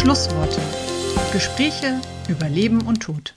[0.00, 0.62] Schlussworte.
[1.30, 3.34] Gespräche über Leben und Tod.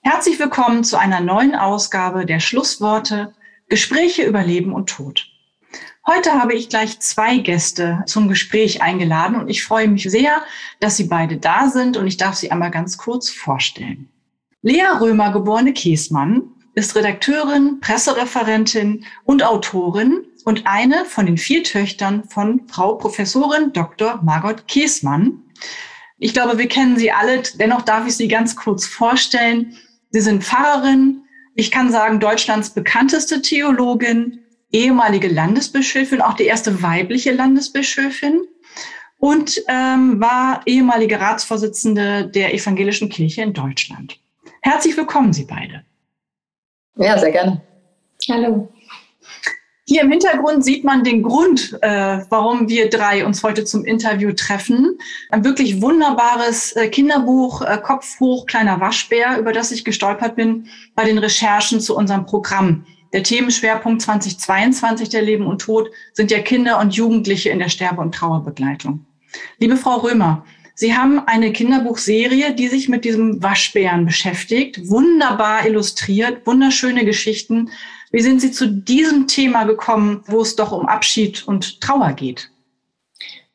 [0.00, 3.32] Herzlich willkommen zu einer neuen Ausgabe der Schlussworte
[3.68, 5.28] Gespräche über Leben und Tod.
[6.04, 10.42] Heute habe ich gleich zwei Gäste zum Gespräch eingeladen und ich freue mich sehr,
[10.80, 14.08] dass Sie beide da sind und ich darf Sie einmal ganz kurz vorstellen.
[14.62, 16.42] Lea Römer, geborene Käsmann,
[16.74, 24.20] ist Redakteurin, Pressereferentin und Autorin und eine von den vier Töchtern von Frau Professorin Dr.
[24.24, 25.44] Margot Käsmann.
[26.18, 27.42] Ich glaube, wir kennen sie alle.
[27.58, 29.76] Dennoch darf ich sie ganz kurz vorstellen.
[30.10, 31.22] Sie sind Pfarrerin.
[31.54, 38.42] Ich kann sagen, Deutschlands bekannteste Theologin, ehemalige Landesbischöfin, auch die erste weibliche Landesbischöfin
[39.18, 44.20] und ähm, war ehemalige Ratsvorsitzende der Evangelischen Kirche in Deutschland.
[44.60, 45.84] Herzlich willkommen, Sie beide.
[46.96, 47.62] Ja, sehr gerne.
[48.28, 48.72] Hallo.
[49.88, 54.32] Hier im Hintergrund sieht man den Grund, äh, warum wir drei uns heute zum Interview
[54.32, 54.98] treffen.
[55.30, 60.66] Ein wirklich wunderbares äh, Kinderbuch, äh, Kopf hoch, kleiner Waschbär, über das ich gestolpert bin
[60.96, 62.84] bei den Recherchen zu unserem Programm.
[63.12, 68.02] Der Themenschwerpunkt 2022 der Leben und Tod sind ja Kinder und Jugendliche in der Sterbe-
[68.02, 69.06] und Trauerbegleitung.
[69.58, 70.44] Liebe Frau Römer,
[70.78, 77.70] Sie haben eine Kinderbuchserie, die sich mit diesem Waschbären beschäftigt, wunderbar illustriert, wunderschöne Geschichten.
[78.10, 82.50] Wie sind Sie zu diesem Thema gekommen, wo es doch um Abschied und Trauer geht?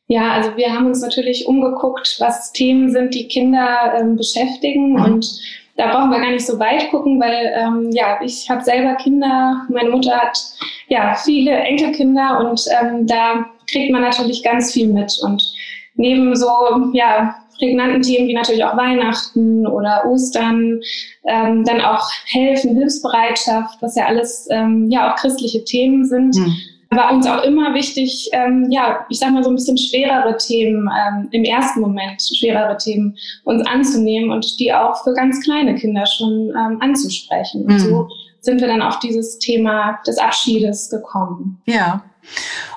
[0.07, 5.03] Ja, also wir haben uns natürlich umgeguckt, was Themen sind, die Kinder ähm, beschäftigen mhm.
[5.03, 5.41] und
[5.77, 9.67] da brauchen wir gar nicht so weit gucken, weil ähm, ja, ich habe selber Kinder,
[9.69, 10.39] meine Mutter hat
[10.87, 15.53] ja viele Enkelkinder und ähm, da kriegt man natürlich ganz viel mit und
[16.01, 16.49] neben so
[16.93, 20.81] ja prägnanten Themen wie natürlich auch Weihnachten oder Ostern,
[21.25, 26.35] ähm, dann auch Helfen, Hilfsbereitschaft, was ja alles ähm, ja auch christliche Themen sind.
[26.35, 26.55] Mhm.
[26.93, 30.89] War uns auch immer wichtig, ähm, ja, ich sag mal so ein bisschen schwerere Themen,
[30.89, 36.05] ähm, im ersten Moment schwerere Themen uns anzunehmen und die auch für ganz kleine Kinder
[36.05, 37.65] schon ähm, anzusprechen.
[37.65, 38.09] Und so mhm.
[38.41, 41.61] sind wir dann auf dieses Thema des Abschiedes gekommen.
[41.65, 42.03] Ja.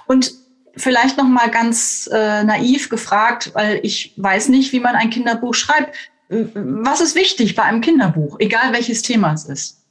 [0.07, 0.31] Und
[0.77, 5.55] vielleicht noch mal ganz äh, naiv gefragt, weil ich weiß nicht, wie man ein Kinderbuch
[5.55, 5.95] schreibt.
[6.29, 9.85] Was ist wichtig bei einem Kinderbuch, egal welches Thema es ist?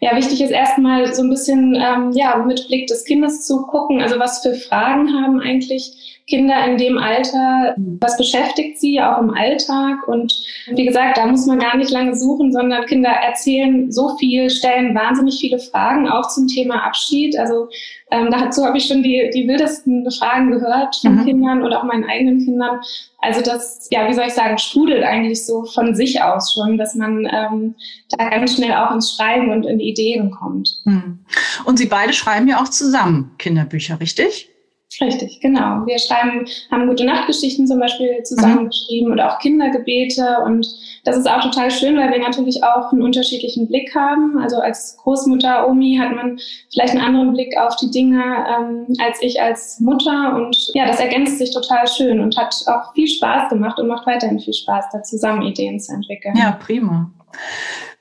[0.00, 4.00] Ja, wichtig ist erstmal so ein bisschen ähm, ja, mit Blick des Kindes zu gucken,
[4.02, 9.30] also was für Fragen haben eigentlich Kinder in dem Alter, was beschäftigt sie auch im
[9.30, 10.32] Alltag und
[10.68, 14.94] wie gesagt, da muss man gar nicht lange suchen, sondern Kinder erzählen so viel, stellen
[14.94, 17.36] wahnsinnig viele Fragen, auch zum Thema Abschied.
[17.38, 17.68] Also
[18.12, 21.24] ähm, dazu habe ich schon die, die wildesten Fragen gehört von mhm.
[21.24, 22.80] Kindern oder auch meinen eigenen Kindern.
[23.18, 26.94] Also das, ja, wie soll ich sagen, sprudelt eigentlich so von sich aus schon, dass
[26.94, 27.74] man ähm,
[28.10, 30.70] da ganz schnell auch ins Schreiben und in Ideen kommt.
[30.84, 31.18] Mhm.
[31.64, 34.51] Und Sie beide schreiben ja auch zusammen Kinderbücher, richtig?
[35.00, 35.86] Richtig, genau.
[35.86, 39.12] Wir schreiben, haben gute Nachtgeschichten zum Beispiel zusammengeschrieben mhm.
[39.14, 40.38] oder auch Kindergebete.
[40.44, 40.66] Und
[41.04, 44.38] das ist auch total schön, weil wir natürlich auch einen unterschiedlichen Blick haben.
[44.38, 46.38] Also als Großmutter Omi hat man
[46.72, 50.34] vielleicht einen anderen Blick auf die Dinge ähm, als ich als Mutter.
[50.36, 54.06] Und ja, das ergänzt sich total schön und hat auch viel Spaß gemacht und macht
[54.06, 56.36] weiterhin viel Spaß, da zusammen Ideen zu entwickeln.
[56.36, 57.10] Ja, prima.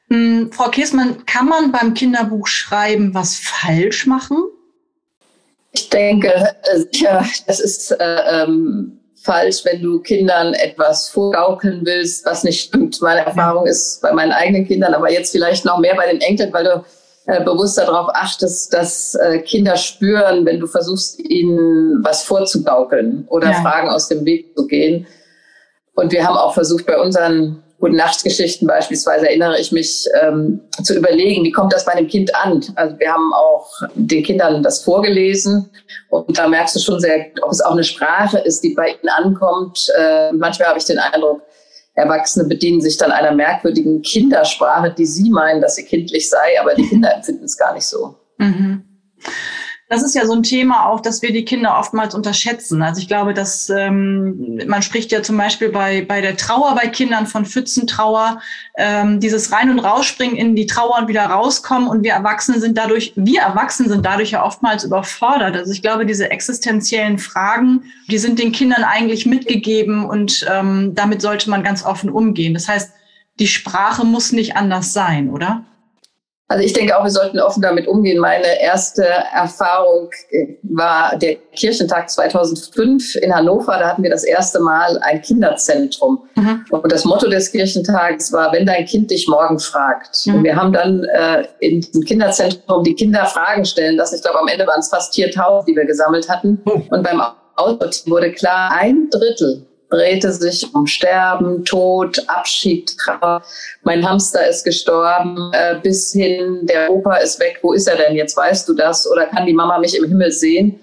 [0.10, 4.38] Hm, Frau Kiesmann, kann man beim Kinderbuch schreiben was falsch machen?
[5.72, 6.34] Ich denke,
[6.64, 12.62] äh, sicher, das ist äh, ähm, falsch, wenn du Kindern etwas vorgaukeln willst, was nicht
[12.62, 13.02] stimmt.
[13.02, 16.52] Meine Erfahrung ist bei meinen eigenen Kindern, aber jetzt vielleicht noch mehr bei den Enkeln,
[16.52, 16.84] weil du
[17.28, 23.52] äh, bewusst darauf achtest, dass äh, Kinder spüren, wenn du versuchst, ihnen was vorzugaukeln oder
[23.52, 23.62] ja.
[23.62, 25.06] Fragen aus dem Weg zu gehen.
[25.94, 30.96] Und wir haben auch versucht, bei unseren Gute Nachtgeschichten beispielsweise erinnere ich mich ähm, zu
[30.96, 32.64] überlegen, wie kommt das bei einem Kind an?
[32.76, 35.70] Also wir haben auch den Kindern das vorgelesen
[36.10, 39.10] und da merkst du schon sehr, ob es auch eine Sprache ist, die bei ihnen
[39.10, 39.92] ankommt.
[39.98, 41.42] Äh, manchmal habe ich den Eindruck,
[41.96, 46.76] Erwachsene bedienen sich dann einer merkwürdigen Kindersprache, die sie meinen, dass sie kindlich sei, aber
[46.76, 48.16] die Kinder empfinden es gar nicht so.
[48.38, 48.84] Mhm
[49.92, 52.82] das ist ja so ein Thema auch, dass wir die Kinder oftmals unterschätzen.
[52.82, 56.88] Also ich glaube, dass ähm, man spricht ja zum Beispiel bei, bei der Trauer bei
[56.88, 58.40] Kindern von Pfützentrauer,
[58.78, 62.78] ähm, dieses Rein- und Rausspringen in die Trauer und wieder rauskommen und wir Erwachsene sind
[62.78, 65.58] dadurch, wir Erwachsene sind dadurch ja oftmals überfordert.
[65.58, 71.22] Also ich glaube, diese existenziellen Fragen, die sind den Kindern eigentlich mitgegeben und ähm, damit
[71.22, 72.54] sollte man ganz offen umgehen.
[72.54, 72.94] Das heißt,
[73.42, 75.66] die Sprache muss nicht anders sein, oder?
[76.52, 78.20] Also ich denke auch, wir sollten offen damit umgehen.
[78.20, 80.10] Meine erste Erfahrung
[80.64, 83.78] war der Kirchentag 2005 in Hannover.
[83.80, 86.24] Da hatten wir das erste Mal ein Kinderzentrum.
[86.36, 86.66] Mhm.
[86.70, 90.28] Und das Motto des Kirchentags war, wenn dein Kind dich morgen fragt.
[90.28, 90.36] Mhm.
[90.36, 94.16] Und wir haben dann äh, in diesem Kinderzentrum die Kinder Fragen stellen lassen.
[94.16, 96.62] Ich glaube, am Ende waren es fast 4000, die wir gesammelt hatten.
[96.66, 96.84] Mhm.
[96.90, 97.22] Und beim
[97.56, 103.44] Auswahl wurde klar, ein Drittel drehte sich um Sterben, Tod, Abschied, Trauer.
[103.84, 108.16] Mein Hamster ist gestorben, äh, bis hin, der Opa ist weg, wo ist er denn
[108.16, 109.10] jetzt, weißt du das?
[109.10, 110.80] Oder kann die Mama mich im Himmel sehen?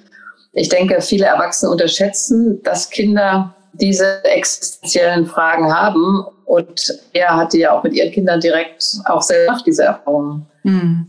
[0.52, 6.24] Ich denke, viele Erwachsene unterschätzen, dass Kinder diese existenziellen Fragen haben.
[6.44, 10.46] Und er hatte ja auch mit ihren Kindern direkt auch selber diese Erfahrungen.
[10.62, 11.06] Hm.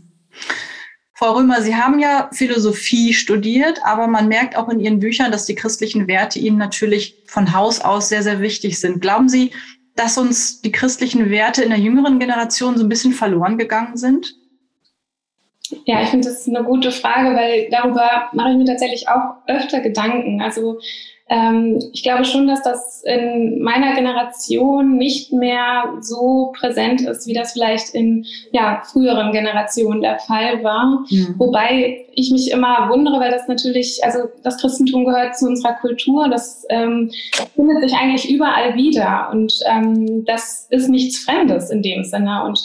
[1.20, 5.44] Frau Römer, Sie haben ja Philosophie studiert, aber man merkt auch in Ihren Büchern, dass
[5.44, 9.02] die christlichen Werte Ihnen natürlich von Haus aus sehr, sehr wichtig sind.
[9.02, 9.50] Glauben Sie,
[9.96, 14.34] dass uns die christlichen Werte in der jüngeren Generation so ein bisschen verloren gegangen sind?
[15.84, 19.80] Ja, ich finde das eine gute Frage, weil darüber mache ich mir tatsächlich auch öfter
[19.80, 20.40] Gedanken.
[20.40, 20.80] Also
[21.92, 27.52] ich glaube schon, dass das in meiner Generation nicht mehr so präsent ist, wie das
[27.52, 31.04] vielleicht in ja, früheren Generationen der Fall war.
[31.08, 31.36] Mhm.
[31.38, 36.28] Wobei ich mich immer wundere, weil das natürlich, also das Christentum gehört zu unserer Kultur,
[36.28, 37.12] das ähm,
[37.54, 42.42] findet sich eigentlich überall wieder und ähm, das ist nichts Fremdes in dem Sinne.
[42.44, 42.58] Und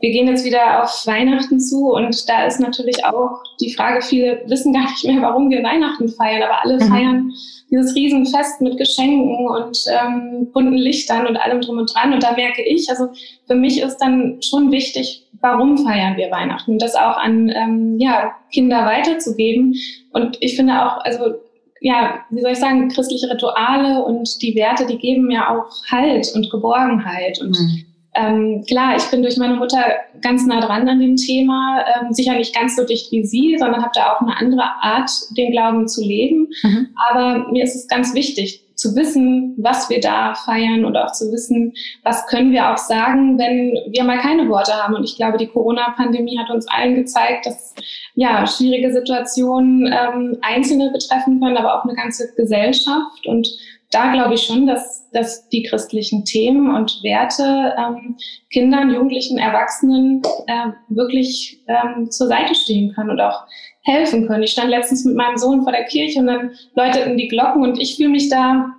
[0.00, 4.42] wir gehen jetzt wieder auf Weihnachten zu und da ist natürlich auch die Frage, viele
[4.46, 6.88] wissen gar nicht mehr, warum wir Weihnachten feiern, aber alle mhm.
[6.88, 7.32] feiern
[7.70, 12.12] dieses Riesenfest mit Geschenken und ähm, bunten Lichtern und allem drum und dran.
[12.12, 13.08] Und da merke ich, also
[13.46, 16.72] für mich ist dann schon wichtig, warum feiern wir Weihnachten?
[16.72, 19.74] Und das auch an ähm, ja, Kinder weiterzugeben.
[20.12, 21.34] Und ich finde auch, also
[21.80, 26.30] ja, wie soll ich sagen, christliche Rituale und die Werte, die geben mir auch Halt
[26.34, 27.40] und Geborgenheit.
[27.40, 27.85] Und mhm
[28.16, 29.84] ähm, klar, ich bin durch meine Mutter
[30.22, 33.82] ganz nah dran an dem Thema, ähm, sicher nicht ganz so dicht wie sie, sondern
[33.82, 36.48] habe da auch eine andere Art, den Glauben zu leben.
[36.62, 36.88] Mhm.
[37.08, 41.32] Aber mir ist es ganz wichtig zu wissen, was wir da feiern und auch zu
[41.32, 41.72] wissen,
[42.04, 44.94] was können wir auch sagen, wenn wir mal keine Worte haben.
[44.94, 47.74] Und ich glaube, die Corona-Pandemie hat uns allen gezeigt, dass
[48.14, 53.48] ja schwierige Situationen ähm, Einzelne betreffen können, aber auch eine ganze Gesellschaft und
[53.90, 58.16] da glaube ich schon, dass, dass die christlichen Themen und Werte ähm,
[58.50, 63.44] Kindern, Jugendlichen, Erwachsenen äh, wirklich ähm, zur Seite stehen können und auch
[63.82, 64.42] helfen können.
[64.42, 67.80] Ich stand letztens mit meinem Sohn vor der Kirche und dann läuteten die Glocken und
[67.80, 68.72] ich fühle mich da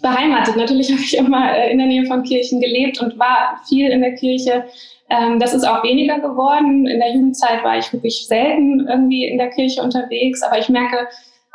[0.00, 0.56] beheimatet.
[0.56, 4.00] Natürlich habe ich immer äh, in der Nähe von Kirchen gelebt und war viel in
[4.00, 4.64] der Kirche.
[5.10, 6.86] Ähm, das ist auch weniger geworden.
[6.86, 11.08] In der Jugendzeit war ich wirklich selten irgendwie in der Kirche unterwegs, aber ich merke,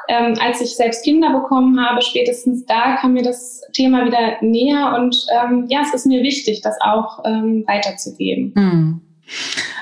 [0.07, 4.95] ähm, als ich selbst Kinder bekommen habe, spätestens da kam mir das Thema wieder näher
[4.97, 8.53] und ähm, ja, es ist mir wichtig, das auch ähm, weiterzugeben.
[8.55, 9.01] Hm.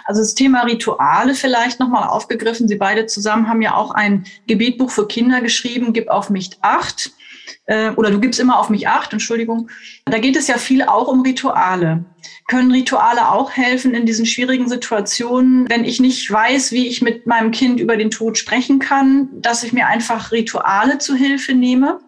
[0.06, 2.68] Also das Thema Rituale vielleicht nochmal aufgegriffen.
[2.68, 7.12] Sie beide zusammen haben ja auch ein Gebetbuch für Kinder geschrieben, Gib auf mich acht.
[7.66, 9.70] Äh, oder du gibst immer auf mich acht, Entschuldigung.
[10.06, 12.06] Da geht es ja viel auch um Rituale.
[12.48, 17.26] Können Rituale auch helfen in diesen schwierigen Situationen, wenn ich nicht weiß, wie ich mit
[17.26, 22.00] meinem Kind über den Tod sprechen kann, dass ich mir einfach Rituale zu Hilfe nehme?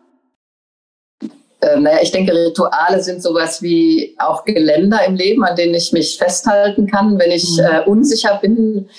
[1.61, 5.91] Ähm, naja, ich denke, Rituale sind sowas wie auch Geländer im Leben, an denen ich
[5.91, 7.65] mich festhalten kann, wenn ich mhm.
[7.65, 8.89] äh, unsicher bin,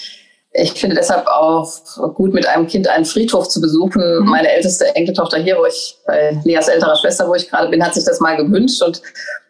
[0.52, 1.70] ich finde deshalb auch
[2.14, 4.20] gut, mit einem Kind einen Friedhof zu besuchen.
[4.20, 4.28] Mhm.
[4.28, 7.94] Meine älteste Enkeltochter hier, wo ich bei Leas älterer Schwester, wo ich gerade bin, hat
[7.94, 9.02] sich das mal gewünscht und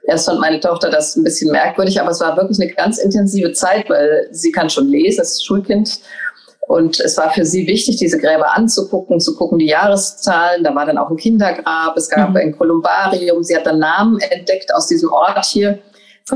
[0.07, 3.53] erst fand meine Tochter das ein bisschen merkwürdig, aber es war wirklich eine ganz intensive
[3.53, 6.01] Zeit, weil sie kann schon lesen, ist Schulkind
[6.69, 10.63] und es war für sie wichtig, diese Gräber anzugucken, zu gucken die Jahreszahlen.
[10.63, 12.37] Da war dann auch ein Kindergrab, es gab mhm.
[12.37, 13.43] ein Kolumbarium.
[13.43, 15.79] Sie hat dann Namen entdeckt aus diesem Ort hier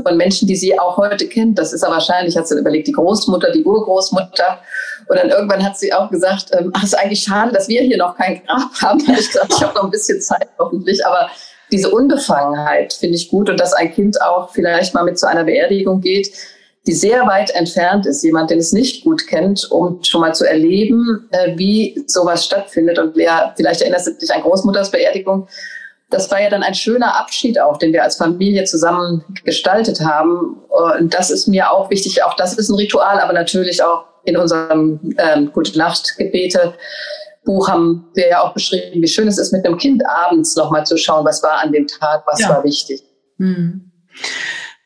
[0.01, 1.59] von Menschen, die sie auch heute kennt.
[1.59, 4.59] Das ist ja wahrscheinlich, hat sie überlegt, die Großmutter, die Urgroßmutter.
[5.07, 7.97] Und dann irgendwann hat sie auch gesagt, ähm, ach, ist eigentlich schade, dass wir hier
[7.97, 8.99] noch kein Grab haben.
[8.99, 11.05] ich gesagt, ich habe noch ein bisschen Zeit hoffentlich.
[11.05, 11.29] Aber
[11.71, 15.43] diese Unbefangenheit finde ich gut und dass ein Kind auch vielleicht mal mit zu einer
[15.43, 16.31] Beerdigung geht,
[16.85, 20.45] die sehr weit entfernt ist, jemand, den es nicht gut kennt, um schon mal zu
[20.45, 22.99] erleben, äh, wie sowas stattfindet.
[22.99, 25.47] Und wer, vielleicht erinnerst du dich an Großmutters Beerdigung,
[26.13, 30.57] das war ja dann ein schöner Abschied auch, den wir als Familie zusammen gestaltet haben.
[30.69, 32.23] Und das ist mir auch wichtig.
[32.23, 36.75] Auch das ist ein Ritual, aber natürlich auch in unserem ähm, Gute Nacht Gebete
[37.45, 40.85] Buch haben wir ja auch beschrieben, wie schön es ist, mit einem Kind abends nochmal
[40.85, 42.49] zu schauen, was war an dem Tag, was ja.
[42.49, 43.03] war wichtig.
[43.37, 43.91] Hm.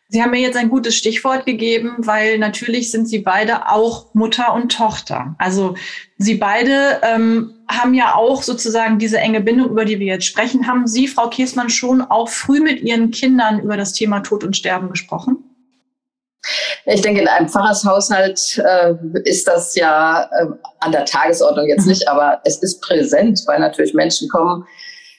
[0.09, 4.53] Sie haben mir jetzt ein gutes Stichwort gegeben, weil natürlich sind Sie beide auch Mutter
[4.53, 5.35] und Tochter.
[5.37, 5.75] Also
[6.17, 10.65] Sie beide ähm, haben ja auch sozusagen diese enge Bindung, über die wir jetzt sprechen.
[10.65, 14.55] Haben Sie, Frau Kiesmann, schon auch früh mit Ihren Kindern über das Thema Tod und
[14.55, 15.43] Sterben gesprochen?
[16.85, 18.93] Ich denke, in einem Pfarrershaushalt äh,
[19.25, 20.45] ist das ja äh,
[20.79, 21.89] an der Tagesordnung jetzt mhm.
[21.89, 24.65] nicht, aber es ist präsent, weil natürlich Menschen kommen,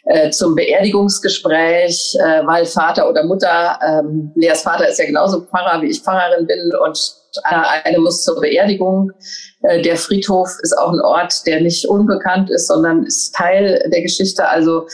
[0.08, 5.82] äh, zum Beerdigungsgespräch, äh, weil Vater oder Mutter, ähm, Leas Vater ist ja genauso Pfarrer,
[5.82, 6.98] wie ich Pfarrerin bin und
[7.44, 9.12] eine, eine muss zur Beerdigung.
[9.64, 14.00] Äh, der Friedhof ist auch ein Ort, der nicht unbekannt ist, sondern ist Teil der
[14.00, 14.48] Geschichte.
[14.48, 14.86] Also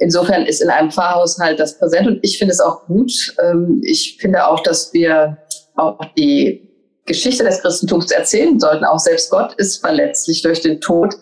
[0.00, 3.12] insofern ist in einem Pfarrhaushalt das präsent und ich finde es auch gut.
[3.42, 5.36] Ähm, ich finde auch, dass wir
[5.76, 6.70] auch die
[7.04, 8.86] Geschichte des Christentums erzählen sollten.
[8.86, 11.14] Auch selbst Gott ist verletzlich durch den Tod.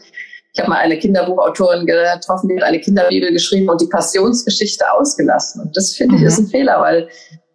[0.54, 5.62] Ich habe mal eine Kinderbuchautorin getroffen, die hat eine Kinderbibel geschrieben und die Passionsgeschichte ausgelassen.
[5.62, 6.20] Und das finde mhm.
[6.20, 7.08] ich ist ein Fehler, weil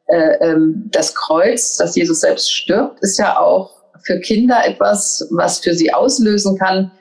[0.07, 3.71] äh, ähm, das Kreuz, das Jesus selbst stirbt, ist ja auch
[4.03, 6.91] für Kinder etwas, was für sie auslösen kann,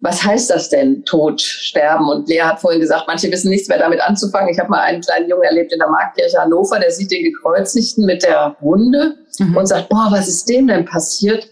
[0.00, 2.08] was heißt das denn, Tod, Sterben?
[2.08, 4.48] Und Lea hat vorhin gesagt, manche wissen nichts mehr damit anzufangen.
[4.48, 8.06] Ich habe mal einen kleinen Jungen erlebt in der Marktkirche Hannover, der sieht den Gekreuzigten
[8.06, 9.56] mit der Wunde mhm.
[9.56, 11.48] und sagt, boah, was ist dem denn passiert?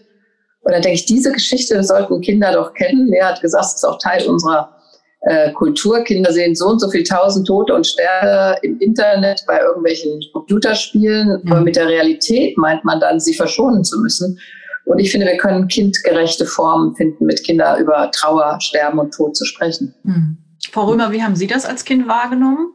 [0.61, 3.07] Und dann denke ich, diese Geschichte sollten Kinder doch kennen.
[3.07, 4.75] Lea hat gesagt, es ist auch Teil unserer
[5.21, 6.03] äh, Kultur.
[6.03, 11.41] Kinder sehen so und so viel tausend Tote und Sterne im Internet bei irgendwelchen Computerspielen.
[11.43, 11.51] Mhm.
[11.51, 14.39] Aber mit der Realität meint man dann, sie verschonen zu müssen.
[14.85, 19.37] Und ich finde, wir können kindgerechte Formen finden, mit Kindern über Trauer, Sterben und Tod
[19.37, 19.93] zu sprechen.
[20.03, 20.37] Mhm.
[20.71, 22.73] Frau Römer, wie haben Sie das als Kind wahrgenommen?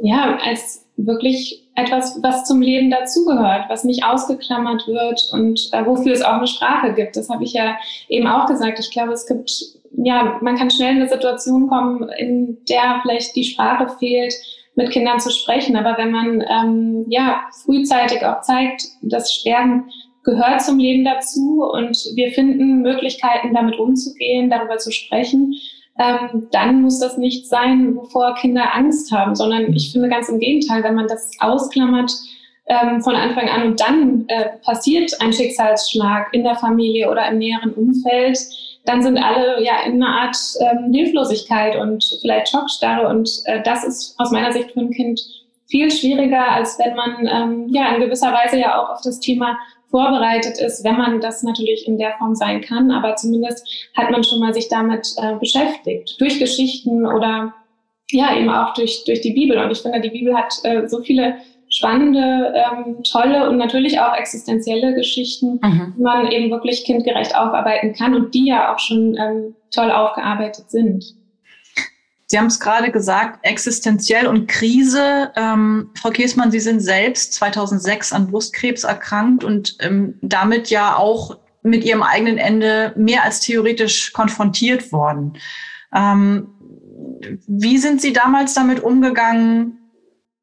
[0.00, 6.12] Ja, als wirklich etwas, was zum Leben dazugehört, was nicht ausgeklammert wird und äh, wofür
[6.12, 7.16] es auch eine Sprache gibt.
[7.16, 7.76] Das habe ich ja
[8.08, 8.78] eben auch gesagt.
[8.78, 9.50] Ich glaube, es gibt,
[9.96, 14.34] ja, man kann schnell in eine Situation kommen, in der vielleicht die Sprache fehlt,
[14.76, 15.76] mit Kindern zu sprechen.
[15.76, 19.90] Aber wenn man ähm, ja frühzeitig auch zeigt, das Sterben
[20.22, 25.54] gehört zum Leben dazu und wir finden Möglichkeiten, damit umzugehen, darüber zu sprechen,
[25.98, 30.40] ähm, dann muss das nicht sein, wovor Kinder Angst haben, sondern ich finde ganz im
[30.40, 32.12] Gegenteil, wenn man das ausklammert
[32.66, 37.38] ähm, von Anfang an und dann äh, passiert ein Schicksalsschlag in der Familie oder im
[37.38, 38.38] näheren Umfeld,
[38.84, 43.08] dann sind alle ja in einer Art ähm, Hilflosigkeit und vielleicht Schockstarre.
[43.08, 45.20] Und äh, das ist aus meiner Sicht für ein Kind
[45.66, 49.58] viel schwieriger, als wenn man ähm, ja in gewisser Weise ja auch auf das Thema
[49.94, 52.90] vorbereitet ist, wenn man das natürlich in der Form sein kann.
[52.90, 56.16] Aber zumindest hat man schon mal sich damit äh, beschäftigt.
[56.18, 57.54] Durch Geschichten oder
[58.10, 59.56] ja eben auch durch, durch die Bibel.
[59.56, 61.36] Und ich finde, die Bibel hat äh, so viele
[61.68, 65.94] spannende, ähm, tolle und natürlich auch existenzielle Geschichten, mhm.
[65.96, 70.72] die man eben wirklich kindgerecht aufarbeiten kann und die ja auch schon ähm, toll aufgearbeitet
[70.72, 71.04] sind.
[72.26, 75.30] Sie haben es gerade gesagt, existenziell und Krise.
[75.36, 81.36] Ähm, Frau Käsmann, Sie sind selbst 2006 an Brustkrebs erkrankt und ähm, damit ja auch
[81.62, 85.38] mit Ihrem eigenen Ende mehr als theoretisch konfrontiert worden.
[85.94, 86.48] Ähm,
[87.46, 89.78] wie sind Sie damals damit umgegangen,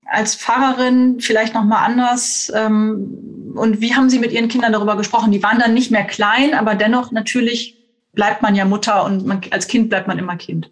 [0.06, 2.52] als Pfarrerin vielleicht noch mal anders?
[2.56, 5.32] Ähm, und wie haben Sie mit Ihren Kindern darüber gesprochen?
[5.32, 7.78] Die waren dann nicht mehr klein, aber dennoch natürlich
[8.14, 10.72] bleibt man ja Mutter und man, als Kind bleibt man immer Kind.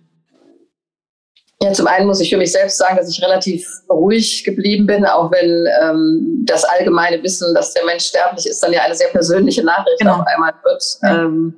[1.61, 5.05] Ja, zum einen muss ich für mich selbst sagen, dass ich relativ ruhig geblieben bin,
[5.05, 9.09] auch wenn ähm, das allgemeine Wissen, dass der Mensch sterblich ist, dann ja eine sehr
[9.09, 10.19] persönliche Nachricht genau.
[10.19, 10.83] auf einmal wird.
[11.01, 11.25] Ja.
[11.25, 11.53] Ähm,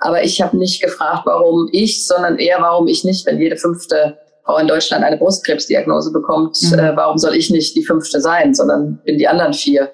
[0.00, 4.18] aber ich habe nicht gefragt, warum ich, sondern eher, warum ich nicht, wenn jede fünfte
[4.44, 6.78] Frau in Deutschland eine Brustkrebsdiagnose bekommt, mhm.
[6.78, 9.92] äh, warum soll ich nicht die fünfte sein, sondern bin die anderen vier.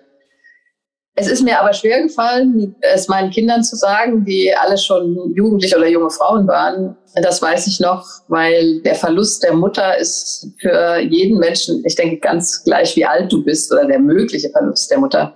[1.14, 5.76] Es ist mir aber schwer gefallen, es meinen Kindern zu sagen, die alle schon Jugendliche
[5.76, 6.96] oder junge Frauen waren.
[7.16, 12.16] Das weiß ich noch, weil der Verlust der Mutter ist für jeden Menschen, ich denke
[12.16, 15.34] ganz gleich wie alt du bist oder der mögliche Verlust der Mutter,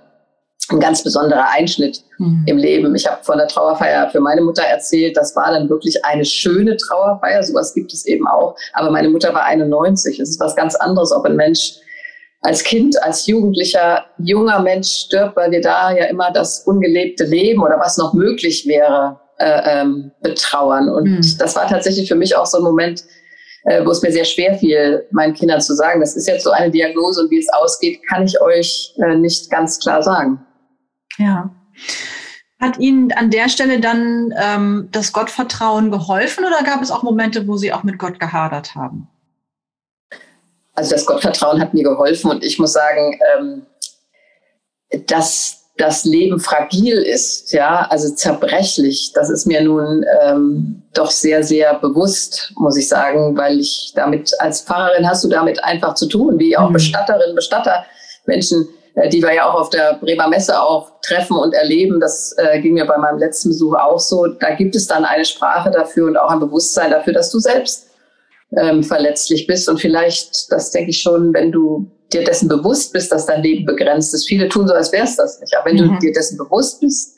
[0.69, 2.43] ein ganz besonderer Einschnitt mhm.
[2.47, 2.95] im Leben.
[2.95, 5.15] Ich habe von der Trauerfeier für meine Mutter erzählt.
[5.15, 7.41] Das war dann wirklich eine schöne Trauerfeier.
[7.43, 8.55] Sowas gibt es eben auch.
[8.73, 10.19] Aber meine Mutter war 91.
[10.19, 11.77] Es ist was ganz anderes, ob ein Mensch
[12.47, 17.61] als Kind, als Jugendlicher, junger Mensch stirbt, weil wir da ja immer das ungelebte Leben
[17.61, 20.87] oder was noch möglich wäre äh, ähm, betrauern.
[20.87, 21.37] Und mhm.
[21.39, 23.03] das war tatsächlich für mich auch so ein Moment,
[23.65, 26.51] äh, wo es mir sehr schwer fiel, meinen Kindern zu sagen, das ist jetzt so
[26.51, 30.39] eine Diagnose und wie es ausgeht, kann ich euch äh, nicht ganz klar sagen.
[31.17, 31.53] Ja.
[32.61, 37.45] Hat Ihnen an der Stelle dann ähm, das Gottvertrauen geholfen oder gab es auch Momente,
[37.45, 39.09] wo Sie auch mit Gott gehadert haben?
[40.77, 43.65] Also das Gottvertrauen hat mir geholfen und ich muss sagen, ähm,
[45.07, 51.43] dass das Leben fragil ist, ja, also zerbrechlich, das ist mir nun ähm, doch sehr,
[51.43, 56.07] sehr bewusst, muss ich sagen, weil ich damit als Pfarrerin hast du damit einfach zu
[56.07, 56.73] tun, wie auch mhm.
[56.73, 57.83] Bestatterin, Bestatter,
[58.27, 61.99] Menschen, äh, die wir ja auch auf der Bremer Messe auch treffen und erleben.
[61.99, 64.27] Das äh, ging mir bei meinem letzten Besuch auch so.
[64.27, 67.86] Da gibt es dann eine Sprache dafür und auch ein Bewusstsein dafür, dass du selbst
[68.55, 69.67] ähm, verletzlich bist.
[69.69, 73.65] Und vielleicht, das denke ich schon, wenn du dir dessen bewusst bist, dass dein Leben
[73.65, 74.27] begrenzt ist.
[74.27, 75.53] Viele tun so, als wäre es das nicht.
[75.57, 75.93] Aber wenn mhm.
[75.93, 77.15] du dir dessen bewusst bist,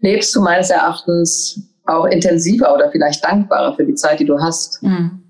[0.00, 4.82] lebst du meines Erachtens auch intensiver oder vielleicht dankbarer für die Zeit, die du hast.
[4.82, 5.22] Mhm.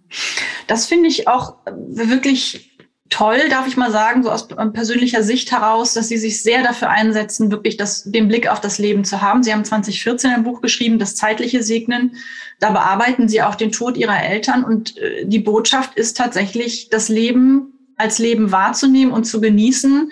[0.67, 2.76] Das finde ich auch wirklich
[3.09, 6.91] toll, darf ich mal sagen, so aus persönlicher Sicht heraus, dass Sie sich sehr dafür
[6.91, 9.43] einsetzen, wirklich das, den Blick auf das Leben zu haben.
[9.43, 12.17] Sie haben 2014 ein Buch geschrieben, Das zeitliche Segnen.
[12.59, 17.09] Da bearbeiten Sie auch den Tod Ihrer Eltern und äh, die Botschaft ist tatsächlich, das
[17.09, 20.11] Leben als Leben wahrzunehmen und zu genießen.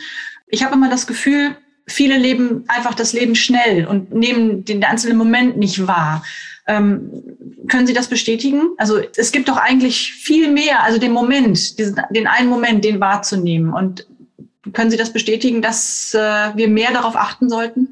[0.48, 5.18] Ich habe immer das Gefühl, viele leben einfach das Leben schnell und nehmen den einzelnen
[5.18, 6.24] Moment nicht wahr.
[6.66, 7.10] Ähm,
[7.68, 8.70] können Sie das bestätigen?
[8.78, 13.00] Also es gibt doch eigentlich viel mehr, also den Moment, diesen, den einen Moment, den
[13.00, 13.72] wahrzunehmen.
[13.72, 14.06] Und
[14.72, 16.18] können Sie das bestätigen, dass äh,
[16.56, 17.88] wir mehr darauf achten sollten?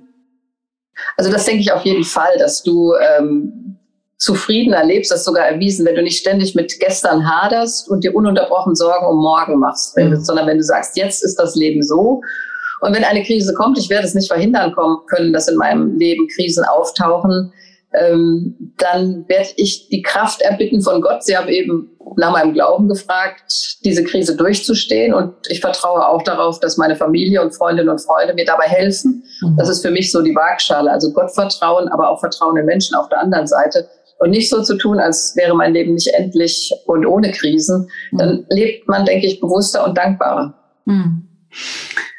[1.17, 3.79] Also das denke ich auf jeden Fall, dass du ähm,
[4.23, 8.15] zufriedener lebst, das ist sogar erwiesen, wenn du nicht ständig mit gestern haderst und dir
[8.15, 10.17] ununterbrochen Sorgen um morgen machst, mhm.
[10.21, 12.21] sondern wenn du sagst, jetzt ist das Leben so.
[12.81, 14.75] Und wenn eine Krise kommt, ich werde es nicht verhindern
[15.09, 17.53] können, dass in meinem Leben Krisen auftauchen,
[17.95, 21.25] ähm, dann werde ich die Kraft erbitten von Gott.
[21.25, 25.15] Sie haben eben nach meinem Glauben gefragt, diese Krise durchzustehen.
[25.15, 29.25] Und ich vertraue auch darauf, dass meine Familie und Freundinnen und Freunde mir dabei helfen.
[29.43, 29.57] Mhm.
[29.57, 30.91] Das ist für mich so die Waagschale.
[30.91, 33.89] Also Gott vertrauen, aber auch Vertrauen in Menschen auf der anderen Seite.
[34.19, 37.89] Und nicht so zu tun, als wäre mein Leben nicht endlich und ohne Krisen.
[38.13, 38.19] Mhm.
[38.19, 40.55] Dann lebt man, denke ich, bewusster und dankbarer.
[40.85, 41.29] Mhm.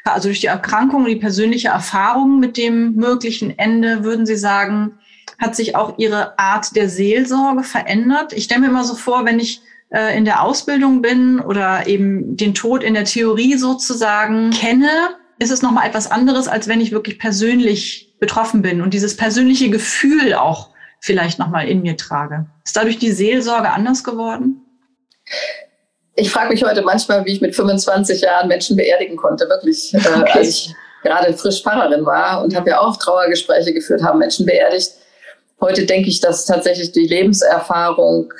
[0.04, 4.98] Also durch die Erkrankung und die persönliche Erfahrung mit dem möglichen Ende, würden Sie sagen,
[5.38, 8.32] hat sich auch ihre Art der Seelsorge verändert.
[8.32, 9.60] Ich stelle mir immer so vor, wenn ich
[9.90, 15.50] äh, in der Ausbildung bin oder eben den Tod in der Theorie sozusagen kenne, ist
[15.50, 20.34] es nochmal etwas anderes, als wenn ich wirklich persönlich betroffen bin und dieses persönliche Gefühl
[20.34, 22.46] auch vielleicht nochmal in mir trage.
[22.64, 24.62] Ist dadurch die Seelsorge anders geworden?
[26.16, 29.92] Ich frage mich heute manchmal, wie ich mit 25 Jahren Menschen beerdigen konnte, wirklich.
[29.92, 30.22] Äh, okay.
[30.24, 34.46] Äh, als ich gerade frisch Pfarrerin war und habe ja auch Trauergespräche geführt, haben Menschen
[34.46, 34.92] beerdigt.
[35.64, 38.30] Heute denke ich, dass tatsächlich die Lebenserfahrung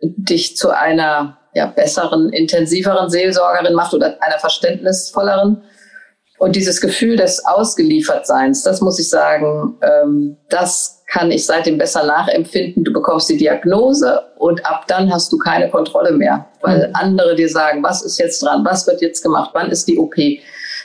[0.00, 5.62] dich zu einer ja, besseren, intensiveren Seelsorgerin macht oder einer verständnisvolleren.
[6.38, 12.02] Und dieses Gefühl des Ausgeliefertseins, das muss ich sagen, ähm, das kann ich seitdem besser
[12.02, 12.82] nachempfinden.
[12.82, 16.94] Du bekommst die Diagnose und ab dann hast du keine Kontrolle mehr, weil mhm.
[16.96, 20.16] andere dir sagen, was ist jetzt dran, was wird jetzt gemacht, wann ist die OP.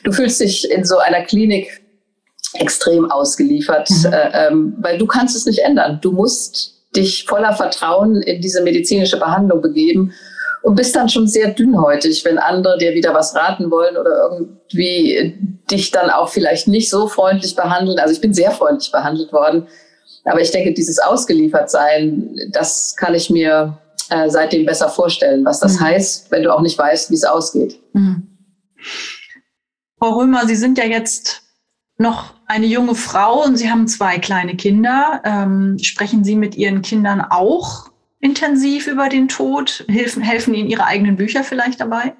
[0.04, 1.82] Du fühlst dich in so einer Klinik
[2.54, 4.14] extrem ausgeliefert, mhm.
[4.14, 6.00] äh, ähm, weil du kannst es nicht ändern.
[6.02, 10.14] Du musst dich voller Vertrauen in diese medizinische Behandlung begeben
[10.64, 15.36] und bist dann schon sehr dünnhäutig, wenn andere dir wieder was raten wollen oder irgendwie
[15.70, 18.00] dich dann auch vielleicht nicht so freundlich behandeln.
[18.00, 19.68] Also ich bin sehr freundlich behandelt worden,
[20.26, 23.78] aber ich denke, dieses Ausgeliefertsein, das kann ich mir
[24.10, 25.86] äh, seitdem besser vorstellen, was das mhm.
[25.86, 27.80] heißt, wenn du auch nicht weißt, wie es ausgeht.
[27.94, 28.28] Mhm.
[30.00, 31.42] Frau Römer, Sie sind ja jetzt
[31.98, 35.22] noch eine junge Frau und Sie haben zwei kleine Kinder.
[35.24, 39.86] Ähm, sprechen Sie mit Ihren Kindern auch intensiv über den Tod?
[39.90, 42.14] Helfen, helfen Ihnen Ihre eigenen Bücher vielleicht dabei?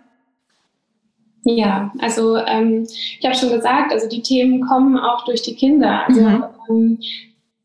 [1.44, 2.86] Ja, also ähm,
[3.20, 6.06] ich habe schon gesagt, also die Themen kommen auch durch die Kinder.
[6.06, 6.44] Also, mhm.
[6.70, 7.00] ähm,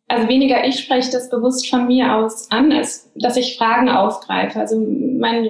[0.06, 4.60] also weniger ich spreche das bewusst von mir aus an, als dass ich Fragen aufgreife.
[4.60, 5.46] Also mein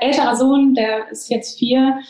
[0.00, 2.00] älterer Sohn, der ist jetzt vier,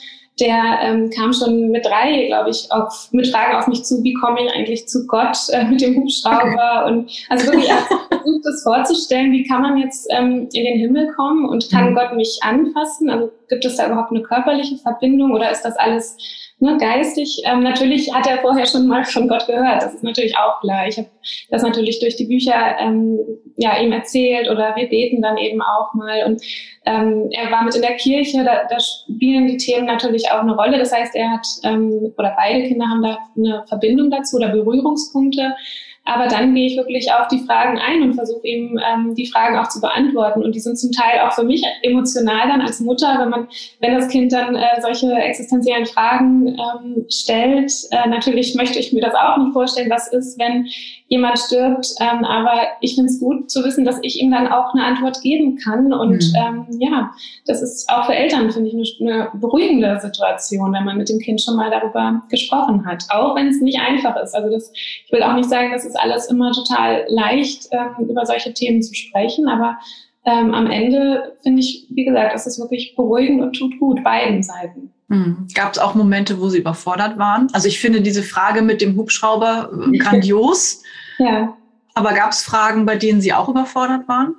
[0.41, 4.15] der ähm, kam schon mit drei, glaube ich, auf, mit Fragen auf mich zu, wie
[4.15, 9.33] komme ich eigentlich zu Gott äh, mit dem Hubschrauber und also wirklich versucht das vorzustellen,
[9.33, 11.95] wie kann man jetzt ähm, in den Himmel kommen und kann mhm.
[11.95, 13.11] Gott mich anfassen?
[13.11, 16.17] Also gibt es da überhaupt eine körperliche Verbindung oder ist das alles
[16.61, 17.43] ne, geistig.
[17.45, 19.83] Ähm, natürlich hat er vorher schon mal von Gott gehört.
[19.83, 20.87] Das ist natürlich auch klar.
[20.87, 21.09] Ich habe
[21.51, 23.19] das natürlich durch die Bücher ähm,
[23.57, 26.25] ja ihm erzählt oder wir beten dann eben auch mal.
[26.27, 26.43] Und
[26.87, 28.45] ähm, er war mit in der Kirche.
[28.45, 30.79] Da, da spielen die Themen natürlich auch eine Rolle.
[30.79, 35.55] Das heißt, er hat ähm, oder beide Kinder haben da eine Verbindung dazu oder Berührungspunkte.
[36.05, 39.57] Aber dann gehe ich wirklich auf die Fragen ein und versuche eben ähm, die Fragen
[39.57, 40.43] auch zu beantworten.
[40.43, 43.49] Und die sind zum Teil auch für mich emotional dann als Mutter, wenn man,
[43.81, 47.73] wenn das Kind dann äh, solche existenziellen Fragen ähm, stellt.
[47.91, 50.69] Äh, natürlich möchte ich mir das auch nicht vorstellen, was ist, wenn
[51.11, 51.89] jemand stirbt.
[52.01, 55.21] Ähm, aber ich finde es gut zu wissen, dass ich ihm dann auch eine Antwort
[55.21, 55.93] geben kann.
[55.93, 56.67] Und mhm.
[56.71, 57.11] ähm, ja,
[57.47, 61.19] das ist auch für Eltern, finde ich, eine, eine beruhigende Situation, wenn man mit dem
[61.19, 63.05] Kind schon mal darüber gesprochen hat.
[63.11, 64.35] Auch wenn es nicht einfach ist.
[64.35, 68.25] Also das, ich will auch nicht sagen, dass ist alles immer total leicht, ähm, über
[68.25, 69.49] solche Themen zu sprechen.
[69.49, 69.79] Aber
[70.25, 74.45] ähm, am Ende finde ich, wie gesagt, es ist wirklich beruhigend und tut gut, beiden
[74.45, 74.93] Seiten.
[75.11, 75.49] Hm.
[75.55, 77.49] Gab es auch Momente, wo Sie überfordert waren?
[77.53, 80.83] Also ich finde diese Frage mit dem Hubschrauber äh, grandios.
[81.19, 81.57] ja.
[81.93, 84.37] Aber gab es Fragen, bei denen Sie auch überfordert waren?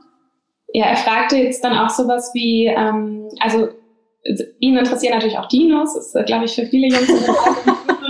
[0.74, 3.68] Ja, er fragte jetzt dann auch sowas wie, ähm, also
[4.60, 7.08] ihn interessieren natürlich auch Dinos, das ist, glaube ich, für viele Jungs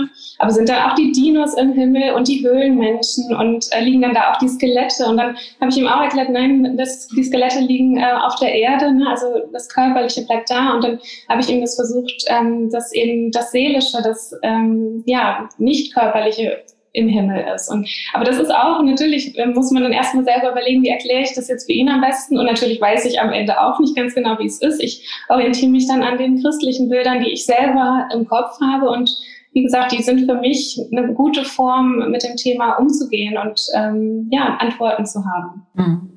[0.42, 4.12] Aber sind dann auch die Dinos im Himmel und die Höhlenmenschen und äh, liegen dann
[4.12, 5.06] da auch die Skelette?
[5.06, 8.52] Und dann habe ich ihm auch erklärt, nein, das, die Skelette liegen äh, auf der
[8.52, 9.08] Erde, ne?
[9.08, 10.74] also das Körperliche bleibt da.
[10.74, 15.48] Und dann habe ich ihm das versucht, ähm, dass eben das Seelische, das ähm, ja
[15.58, 17.70] nicht körperliche im Himmel ist.
[17.70, 21.22] Und, aber das ist auch, natürlich äh, muss man dann erstmal selber überlegen, wie erkläre
[21.22, 22.36] ich das jetzt für ihn am besten.
[22.36, 24.82] Und natürlich weiß ich am Ende auch nicht ganz genau, wie es ist.
[24.82, 28.90] Ich orientiere mich dann an den christlichen Bildern, die ich selber im Kopf habe.
[28.90, 29.08] Und
[29.52, 34.28] wie gesagt, die sind für mich eine gute Form, mit dem Thema umzugehen und ähm,
[34.30, 35.66] ja, Antworten zu haben.
[35.74, 36.10] Mhm.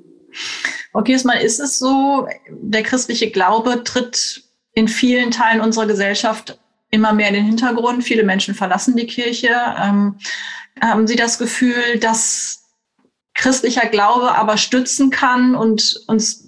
[0.94, 4.44] Okay, mal ist es so, der christliche Glaube tritt
[4.74, 6.58] in vielen Teilen unserer Gesellschaft
[6.90, 8.04] immer mehr in den Hintergrund.
[8.04, 9.50] Viele Menschen verlassen die Kirche.
[9.82, 10.16] Ähm,
[10.82, 12.64] haben Sie das Gefühl, dass
[13.34, 16.45] christlicher Glaube aber stützen kann und uns,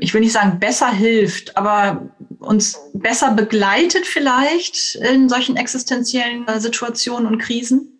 [0.00, 7.26] ich will nicht sagen besser hilft, aber uns besser begleitet vielleicht in solchen existenziellen Situationen
[7.26, 7.90] und Krisen?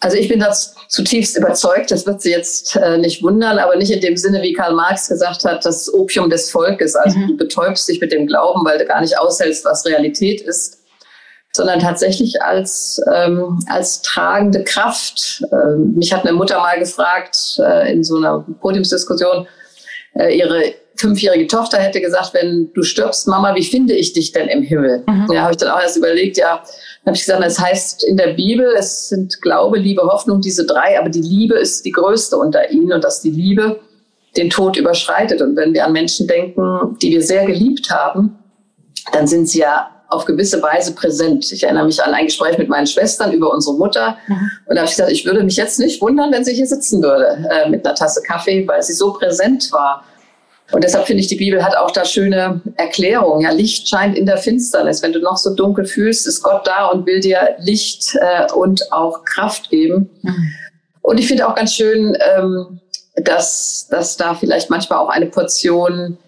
[0.00, 3.90] Also ich bin das zutiefst überzeugt, das wird Sie jetzt äh, nicht wundern, aber nicht
[3.90, 6.94] in dem Sinne, wie Karl Marx gesagt hat, das Opium des Volkes.
[6.94, 7.28] Also mhm.
[7.28, 10.78] du betäubst dich mit dem Glauben, weil du gar nicht aushältst, was Realität ist
[11.52, 15.42] sondern tatsächlich als, ähm, als tragende Kraft.
[15.50, 19.48] Ähm, mich hat eine Mutter mal gefragt äh, in so einer Podiumsdiskussion,
[20.18, 24.48] äh, ihre fünfjährige Tochter hätte gesagt, wenn du stirbst, Mama, wie finde ich dich denn
[24.48, 25.04] im Himmel?
[25.06, 25.28] Mhm.
[25.32, 26.62] Ja, habe ich dann auch erst überlegt, ja,
[27.06, 30.98] habe ich gesagt, es heißt in der Bibel, es sind Glaube, Liebe, Hoffnung, diese drei,
[30.98, 33.80] aber die Liebe ist die größte unter ihnen und dass die Liebe
[34.36, 35.40] den Tod überschreitet.
[35.40, 38.38] Und wenn wir an Menschen denken, die wir sehr geliebt haben,
[39.12, 41.52] dann sind sie ja auf gewisse Weise präsent.
[41.52, 44.16] Ich erinnere mich an ein Gespräch mit meinen Schwestern über unsere Mutter.
[44.26, 44.50] Mhm.
[44.66, 47.02] Und da habe ich gesagt, ich würde mich jetzt nicht wundern, wenn sie hier sitzen
[47.02, 50.04] würde äh, mit einer Tasse Kaffee, weil sie so präsent war.
[50.70, 53.42] Und deshalb finde ich, die Bibel hat auch da schöne Erklärungen.
[53.42, 55.02] Ja, Licht scheint in der Finsternis.
[55.02, 58.92] Wenn du noch so dunkel fühlst, ist Gott da und will dir Licht äh, und
[58.92, 60.10] auch Kraft geben.
[60.22, 60.52] Mhm.
[61.00, 62.80] Und ich finde auch ganz schön, ähm,
[63.16, 66.18] dass, dass da vielleicht manchmal auch eine Portion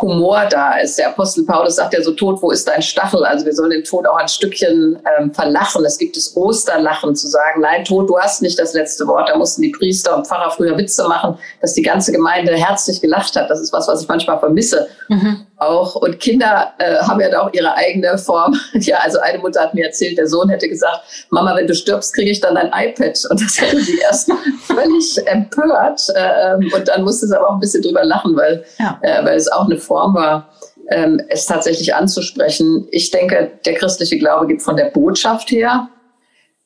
[0.00, 0.98] Humor da ist.
[0.98, 3.24] Der Apostel Paulus sagt ja so, Tod, wo ist dein Stachel?
[3.24, 5.84] Also wir sollen den Tod auch ein Stückchen ähm, verlachen.
[5.84, 9.28] Es gibt das Osterlachen, zu sagen, nein, Tod, du hast nicht das letzte Wort.
[9.28, 13.36] Da mussten die Priester und Pfarrer früher Witze machen, dass die ganze Gemeinde herzlich gelacht
[13.36, 13.48] hat.
[13.48, 14.88] Das ist was, was ich manchmal vermisse.
[15.08, 15.94] Mhm auch.
[15.96, 18.54] Und Kinder äh, haben ja da auch ihre eigene Form.
[18.84, 22.12] Ja, also eine Mutter hat mir erzählt, der Sohn hätte gesagt, Mama, wenn du stirbst,
[22.12, 23.18] kriege ich dann ein iPad.
[23.30, 24.30] Und das hätte sie erst
[24.62, 26.02] völlig empört.
[26.14, 28.98] Äh, und dann musste sie aber auch ein bisschen drüber lachen, weil, ja.
[29.02, 30.48] äh, weil es auch eine Form war,
[30.90, 32.86] ähm, es tatsächlich anzusprechen.
[32.90, 35.88] Ich denke, der christliche Glaube gibt von der Botschaft her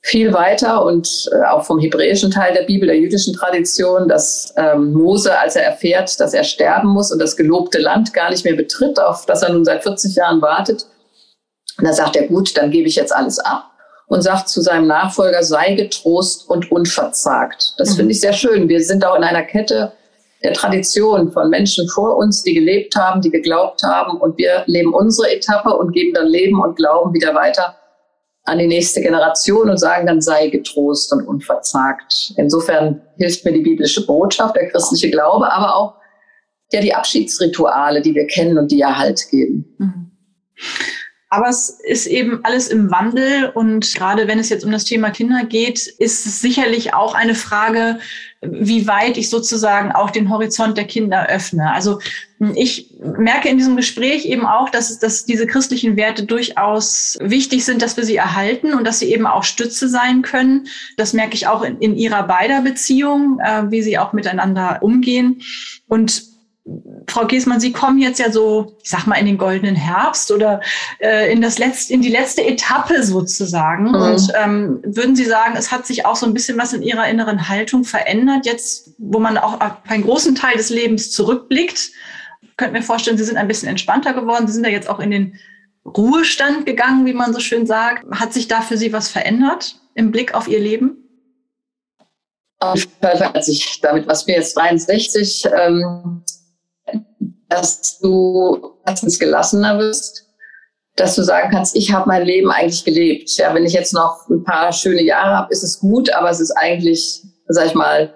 [0.02, 4.92] viel weiter und äh, auch vom hebräischen Teil der Bibel, der jüdischen Tradition, dass ähm,
[4.92, 8.54] Mose, als er erfährt, dass er sterben muss und das gelobte Land gar nicht mehr
[8.54, 10.86] betritt, auf das er nun seit 40 Jahren wartet,
[11.82, 13.70] da sagt er, gut, dann gebe ich jetzt alles ab
[14.06, 17.74] und sagt zu seinem Nachfolger, sei getrost und unverzagt.
[17.76, 17.96] Das mhm.
[17.96, 18.68] finde ich sehr schön.
[18.68, 19.92] Wir sind auch in einer Kette
[20.42, 24.94] der Tradition von Menschen vor uns, die gelebt haben, die geglaubt haben und wir leben
[24.94, 27.74] unsere Etappe und geben dann Leben und Glauben wieder weiter
[28.48, 32.32] an die nächste Generation und sagen dann, sei getrost und unverzagt.
[32.36, 35.94] Insofern hilft mir die biblische Botschaft, der christliche Glaube, aber auch
[36.72, 39.74] ja die Abschiedsrituale, die wir kennen und die ja Halt geben.
[39.78, 40.10] Mhm.
[41.30, 45.10] Aber es ist eben alles im Wandel und gerade wenn es jetzt um das Thema
[45.10, 47.98] Kinder geht, ist es sicherlich auch eine Frage,
[48.40, 51.70] wie weit ich sozusagen auch den Horizont der Kinder öffne.
[51.72, 51.98] Also
[52.38, 57.64] hm, ich merke in diesem Gespräch eben auch, dass, dass diese christlichen Werte durchaus wichtig
[57.64, 60.68] sind, dass wir sie erhalten und dass sie eben auch Stütze sein können.
[60.96, 65.42] Das merke ich auch in, in ihrer beider Beziehung, äh, wie sie auch miteinander umgehen.
[65.88, 66.37] Und
[67.08, 70.60] Frau Giesmann, Sie kommen jetzt ja so, ich sag mal, in den goldenen Herbst oder
[70.98, 73.88] äh, in das letzte, in die letzte Etappe sozusagen.
[73.88, 73.94] Mhm.
[73.94, 77.08] Und ähm, würden Sie sagen, es hat sich auch so ein bisschen was in Ihrer
[77.08, 81.90] inneren Haltung verändert, jetzt, wo man auch auf einen großen Teil des Lebens zurückblickt?
[82.56, 84.46] Könnt mir vorstellen, Sie sind ein bisschen entspannter geworden.
[84.46, 85.38] Sie sind ja jetzt auch in den
[85.84, 88.04] Ruhestand gegangen, wie man so schön sagt.
[88.10, 91.04] Hat sich da für Sie was verändert im Blick auf Ihr Leben?
[92.60, 96.22] Auf jeden Fall hat sich damit, was mir jetzt 63, ähm,
[97.58, 100.26] dass du erstens gelassener wirst,
[100.96, 103.30] dass du sagen kannst, ich habe mein Leben eigentlich gelebt.
[103.36, 106.40] Ja, wenn ich jetzt noch ein paar schöne Jahre habe, ist es gut, aber es
[106.40, 108.12] ist eigentlich, sag ich mal,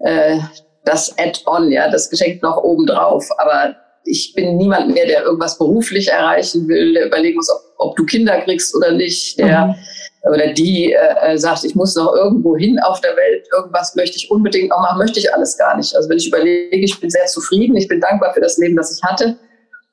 [0.00, 0.38] äh,
[0.84, 3.24] das Add-on, ja, das Geschenk noch obendrauf.
[3.38, 7.96] Aber ich bin niemand mehr, der irgendwas beruflich erreichen will, der überlegen muss, ob, ob
[7.96, 9.74] du Kinder kriegst oder nicht, der mhm
[10.22, 14.16] oder die äh, äh, sagt, ich muss noch irgendwo hin auf der Welt, irgendwas möchte
[14.16, 15.94] ich unbedingt noch machen, möchte ich alles gar nicht.
[15.94, 18.96] Also wenn ich überlege, ich bin sehr zufrieden, ich bin dankbar für das Leben, das
[18.96, 19.36] ich hatte.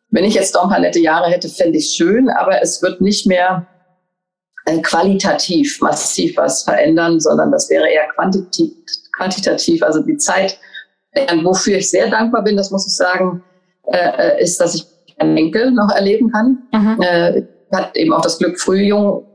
[0.10, 3.02] Wenn ich jetzt noch ein paar nette Jahre hätte, fände ich schön, aber es wird
[3.02, 3.68] nicht mehr
[4.66, 8.74] äh, qualitativ massiv was verändern, sondern das wäre eher quantitativ,
[9.16, 10.58] quantitativ also die Zeit,
[11.44, 13.42] wofür ich sehr dankbar bin, das muss ich sagen,
[13.86, 14.86] äh, ist, dass ich
[15.18, 16.58] einen Enkel noch erleben kann.
[16.74, 17.02] Mhm.
[17.02, 19.26] Äh, hat eben auch das Glück, früh jung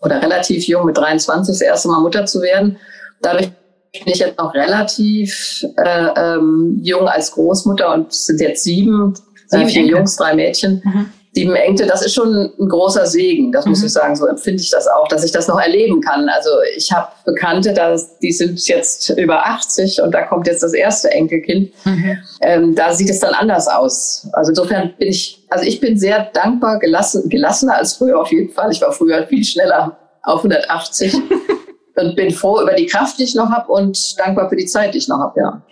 [0.00, 2.76] oder relativ jung mit 23 das erste Mal Mutter zu werden.
[3.22, 3.50] Dadurch
[3.92, 9.14] bin ich jetzt noch relativ äh, ähm, jung als Großmutter und sind jetzt sieben,
[9.48, 10.82] sieben vier Jungs, drei Mädchen.
[10.84, 13.70] Mhm sieben Enkel, das ist schon ein großer Segen, das mhm.
[13.70, 14.16] muss ich sagen.
[14.16, 16.28] So empfinde ich das auch, dass ich das noch erleben kann.
[16.28, 20.72] Also ich habe Bekannte, dass, die sind jetzt über 80 und da kommt jetzt das
[20.72, 21.72] erste Enkelkind.
[21.84, 22.18] Mhm.
[22.40, 24.28] Ähm, da sieht es dann anders aus.
[24.32, 28.52] Also insofern bin ich, also ich bin sehr dankbar, gelassen, gelassener als früher auf jeden
[28.52, 28.72] Fall.
[28.72, 31.14] Ich war früher viel schneller auf 180
[31.96, 34.94] und bin froh über die Kraft, die ich noch habe und dankbar für die Zeit,
[34.94, 35.62] die ich noch habe, ja.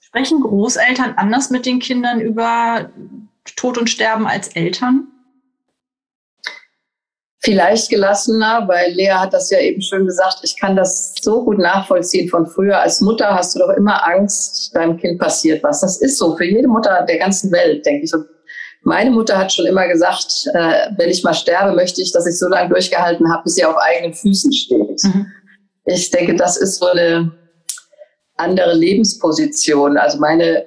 [0.00, 2.88] Sprechen Großeltern anders mit den Kindern über
[3.56, 5.08] Tod und Sterben als Eltern?
[7.40, 11.58] Vielleicht gelassener, weil Lea hat das ja eben schon gesagt, ich kann das so gut
[11.58, 12.80] nachvollziehen von früher.
[12.80, 15.80] Als Mutter hast du doch immer Angst, deinem Kind passiert was.
[15.80, 18.12] Das ist so für jede Mutter der ganzen Welt, denke ich.
[18.12, 18.26] Und
[18.82, 22.38] meine Mutter hat schon immer gesagt, äh, wenn ich mal sterbe, möchte ich, dass ich
[22.38, 25.04] so lange durchgehalten habe, bis sie auf eigenen Füßen steht.
[25.04, 25.26] Mhm.
[25.84, 27.32] Ich denke, das ist so eine
[28.36, 29.96] andere Lebensposition.
[29.96, 30.66] Also meine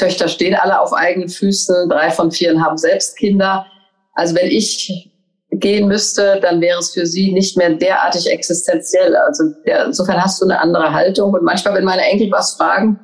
[0.00, 3.66] Töchter stehen alle auf eigenen Füßen, drei von vier haben selbst Kinder.
[4.14, 5.10] Also wenn ich
[5.50, 9.14] gehen müsste, dann wäre es für sie nicht mehr derartig existenziell.
[9.16, 11.32] Also der, insofern hast du eine andere Haltung.
[11.32, 12.98] Und manchmal, wenn meine Enkel was fragen,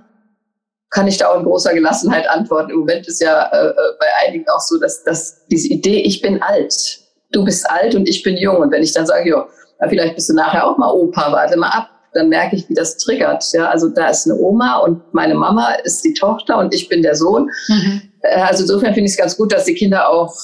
[0.91, 2.71] kann ich da auch in großer Gelassenheit antworten.
[2.71, 6.23] Im Moment ist ja äh, äh bei einigen auch so, dass, dass diese Idee, ich
[6.23, 7.01] bin alt,
[7.33, 8.57] du bist alt und ich bin jung.
[8.57, 9.47] Und wenn ich dann sage, ja,
[9.89, 12.97] vielleicht bist du nachher auch mal Opa, warte mal ab, dann merke ich, wie das
[12.97, 13.45] triggert.
[13.53, 17.03] Ja, also da ist eine Oma und meine Mama ist die Tochter und ich bin
[17.03, 17.51] der Sohn.
[17.69, 18.03] Mhm.
[18.23, 20.35] Äh, also insofern finde ich es ganz gut, dass die Kinder auch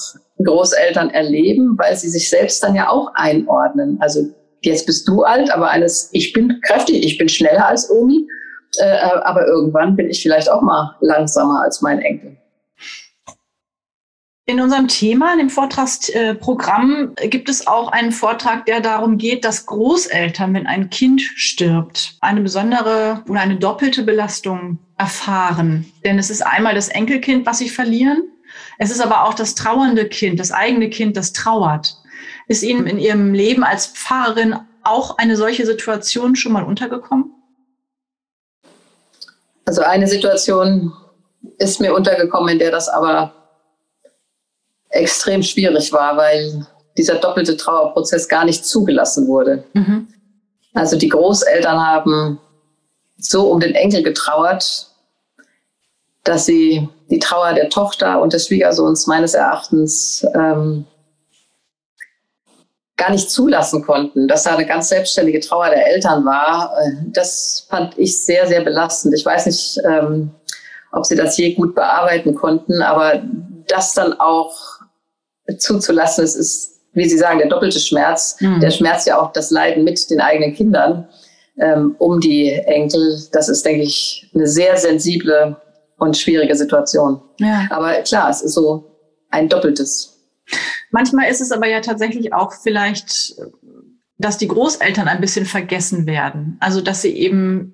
[0.43, 3.97] Großeltern erleben, weil sie sich selbst dann ja auch einordnen.
[3.99, 4.27] Also
[4.61, 8.27] jetzt bist du alt, aber eines, ich bin kräftig, ich bin schneller als Omi,
[8.79, 12.37] äh, aber irgendwann bin ich vielleicht auch mal langsamer als mein Enkel.
[14.45, 19.65] In unserem Thema, in dem Vortragsprogramm, gibt es auch einen Vortrag, der darum geht, dass
[19.65, 25.89] Großeltern, wenn ein Kind stirbt, eine besondere oder eine doppelte Belastung erfahren.
[26.03, 28.21] Denn es ist einmal das Enkelkind, was sie verlieren.
[28.77, 31.95] Es ist aber auch das trauernde Kind, das eigene Kind, das trauert.
[32.49, 37.31] Ist Ihnen in Ihrem Leben als Pfarrerin auch eine solche Situation schon mal untergekommen?
[39.63, 40.91] Also eine Situation
[41.57, 43.42] ist mir untergekommen, in der das aber
[44.93, 46.65] extrem schwierig war, weil
[46.97, 49.63] dieser doppelte Trauerprozess gar nicht zugelassen wurde.
[49.73, 50.07] Mhm.
[50.73, 52.39] Also die Großeltern haben
[53.17, 54.87] so um den Enkel getrauert,
[56.23, 60.85] dass sie die Trauer der Tochter und des Schwiegersohns meines Erachtens ähm,
[62.95, 66.73] gar nicht zulassen konnten, dass da eine ganz selbstständige Trauer der Eltern war.
[66.79, 69.13] Äh, das fand ich sehr, sehr belastend.
[69.15, 70.31] Ich weiß nicht, ähm,
[70.91, 73.21] ob sie das je gut bearbeiten konnten, aber
[73.67, 74.72] das dann auch
[75.57, 76.23] zuzulassen.
[76.23, 78.37] Es ist, wie Sie sagen, der doppelte Schmerz.
[78.39, 78.59] Mhm.
[78.59, 81.07] Der Schmerz ja auch das Leiden mit den eigenen Kindern
[81.57, 83.19] ähm, um die Enkel.
[83.31, 85.57] Das ist, denke ich, eine sehr sensible
[85.97, 87.21] und schwierige Situation.
[87.39, 87.67] Ja.
[87.69, 88.97] Aber klar, es ist so
[89.29, 90.19] ein doppeltes.
[90.91, 93.35] Manchmal ist es aber ja tatsächlich auch vielleicht,
[94.17, 96.57] dass die Großeltern ein bisschen vergessen werden.
[96.59, 97.73] Also, dass sie eben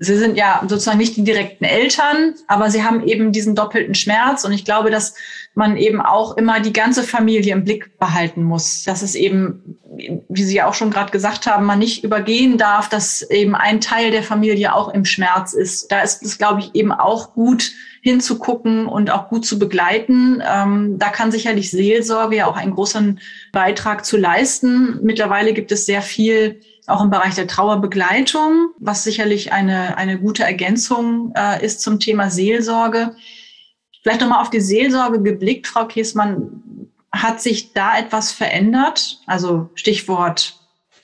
[0.00, 4.44] Sie sind ja sozusagen nicht die direkten Eltern, aber sie haben eben diesen doppelten Schmerz.
[4.44, 5.14] Und ich glaube, dass
[5.54, 8.84] man eben auch immer die ganze Familie im Blick behalten muss.
[8.84, 9.76] Dass es eben,
[10.28, 13.80] wie Sie ja auch schon gerade gesagt haben, man nicht übergehen darf, dass eben ein
[13.80, 15.90] Teil der Familie auch im Schmerz ist.
[15.90, 20.40] Da ist es, glaube ich, eben auch gut hinzugucken und auch gut zu begleiten.
[20.46, 23.18] Ähm, da kann sicherlich Seelsorge ja auch einen großen
[23.50, 25.00] Beitrag zu leisten.
[25.02, 30.44] Mittlerweile gibt es sehr viel auch im Bereich der Trauerbegleitung, was sicherlich eine, eine gute
[30.44, 33.14] Ergänzung äh, ist zum Thema Seelsorge.
[34.02, 36.62] Vielleicht nochmal auf die Seelsorge geblickt, Frau Kiesmann.
[37.10, 39.20] Hat sich da etwas verändert?
[39.26, 40.60] Also Stichwort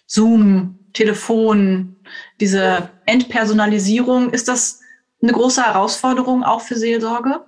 [0.07, 1.97] Zoom, Telefon,
[2.41, 4.31] diese Entpersonalisierung.
[4.31, 4.81] Ist das
[5.23, 7.45] eine große Herausforderung auch für Seelsorge?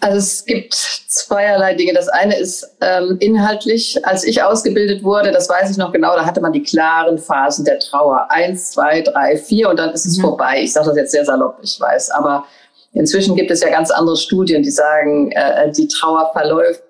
[0.00, 1.92] Also es gibt zweierlei Dinge.
[1.92, 6.24] Das eine ist ähm, inhaltlich, als ich ausgebildet wurde, das weiß ich noch genau, da
[6.24, 8.30] hatte man die klaren Phasen der Trauer.
[8.30, 10.22] Eins, zwei, drei, vier und dann ist es mhm.
[10.22, 10.62] vorbei.
[10.62, 12.10] Ich sage das jetzt sehr salopp, ich weiß.
[12.12, 12.44] Aber
[12.92, 16.82] Inzwischen gibt es ja ganz andere Studien, die sagen, äh, die Trauer verläuft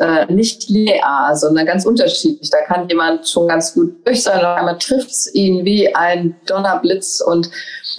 [0.00, 2.50] äh, nicht linear, sondern ganz unterschiedlich.
[2.50, 6.36] Da kann jemand schon ganz gut durch sein, und einmal trifft es ihn wie ein
[6.46, 7.50] Donnerblitz und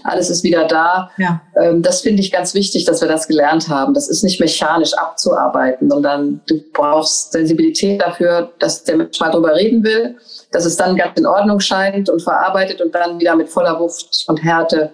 [0.06, 1.12] alles ist wieder da.
[1.18, 1.42] Ja.
[1.62, 3.94] Ähm, das finde ich ganz wichtig, dass wir das gelernt haben.
[3.94, 9.56] Das ist nicht mechanisch abzuarbeiten, sondern du brauchst Sensibilität dafür, dass der Mensch mal drüber
[9.58, 10.16] reden will,
[10.54, 14.24] dass es dann ganz in Ordnung scheint und verarbeitet und dann wieder mit voller Wucht
[14.28, 14.94] und Härte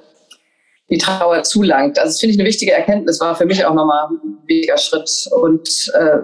[0.89, 1.99] die Trauer zulangt.
[1.99, 5.09] Also das finde ich eine wichtige Erkenntnis, war für mich auch nochmal ein wichtiger Schritt.
[5.31, 6.19] Und äh,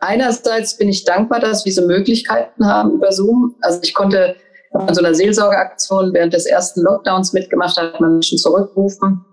[0.00, 3.56] einerseits bin ich dankbar, dass wir diese Möglichkeiten haben über Zoom.
[3.60, 4.36] Also ich konnte
[4.72, 9.24] an so einer Seelsorgeaktion während des ersten Lockdowns mitgemacht, hat man Menschen zurückrufen,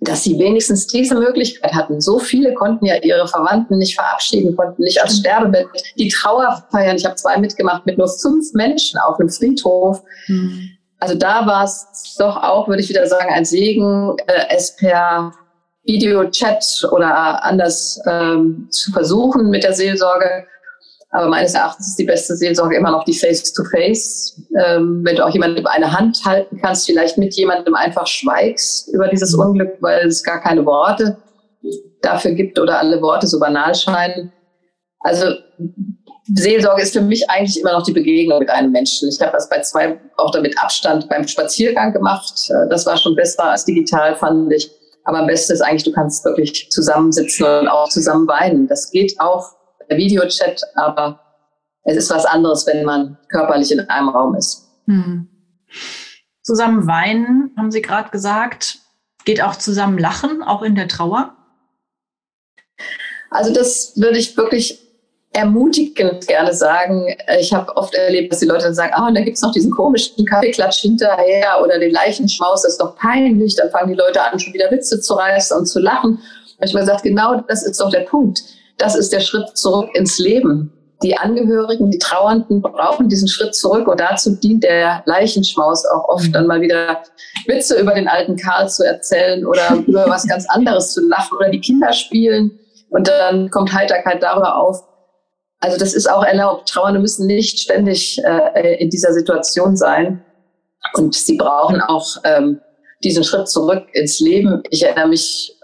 [0.00, 2.00] dass sie wenigstens diese Möglichkeit hatten.
[2.00, 6.96] So viele konnten ja ihre Verwandten nicht verabschieden, konnten nicht als Sterbebett die Trauer feiern.
[6.96, 10.02] Ich habe zwei mitgemacht mit nur fünf Menschen auf einem Friedhof.
[10.26, 14.74] Mhm also da war es doch auch, würde ich wieder sagen, ein Segen, äh, es
[14.76, 15.32] per
[15.84, 20.46] Video-Chat oder anders ähm, zu versuchen mit der Seelsorge.
[21.10, 24.42] Aber meines Erachtens ist die beste Seelsorge immer noch die Face-to-Face.
[24.62, 28.88] Ähm, wenn du auch jemanden über eine Hand halten kannst, vielleicht mit jemandem einfach schweigst
[28.92, 29.40] über dieses mhm.
[29.40, 31.16] Unglück, weil es gar keine Worte
[32.02, 34.32] dafür gibt oder alle Worte so banal scheinen.
[35.00, 35.32] Also
[36.34, 39.08] Seelsorge ist für mich eigentlich immer noch die Begegnung mit einem Menschen.
[39.08, 42.50] Ich habe das bei zwei auch damit Abstand beim Spaziergang gemacht.
[42.50, 44.70] Äh, das war schon besser als digital, fand ich.
[45.04, 48.68] Aber am besten ist eigentlich, du kannst wirklich zusammensitzen und auch zusammen weinen.
[48.68, 49.54] Das geht auch
[49.86, 51.20] per Videochat, aber
[51.84, 54.68] es ist was anderes, wenn man körperlich in einem Raum ist.
[54.86, 55.28] Hm.
[56.42, 58.80] Zusammen weinen, haben Sie gerade gesagt,
[59.24, 61.36] geht auch zusammen lachen, auch in der Trauer?
[63.30, 64.87] Also das würde ich wirklich
[65.32, 67.14] ermutigend gerne sagen.
[67.38, 69.70] Ich habe oft erlebt, dass die Leute dann sagen, ah, und da gibt's noch diesen
[69.70, 73.54] komischen Kaffeeklatsch hinterher oder den Leichenschmaus, das ist doch peinlich.
[73.56, 76.18] Dann fangen die Leute an, schon wieder Witze zu reißen und zu lachen.
[76.58, 78.42] Und ich habe gesagt, genau das ist doch der Punkt.
[78.78, 80.72] Das ist der Schritt zurück ins Leben.
[81.02, 86.34] Die Angehörigen, die Trauernden brauchen diesen Schritt zurück und dazu dient der Leichenschmaus auch oft
[86.34, 87.02] dann mal wieder
[87.46, 91.50] Witze über den alten Karl zu erzählen oder über was ganz anderes zu lachen oder
[91.50, 92.58] die Kinder spielen
[92.90, 94.82] und dann kommt Heiterkeit darüber auf,
[95.60, 96.68] also das ist auch erlaubt.
[96.68, 100.24] Trauernde müssen nicht ständig äh, in dieser Situation sein.
[100.94, 102.60] Und sie brauchen auch ähm,
[103.02, 104.62] diesen Schritt zurück ins Leben.
[104.70, 105.56] Ich erinnere mich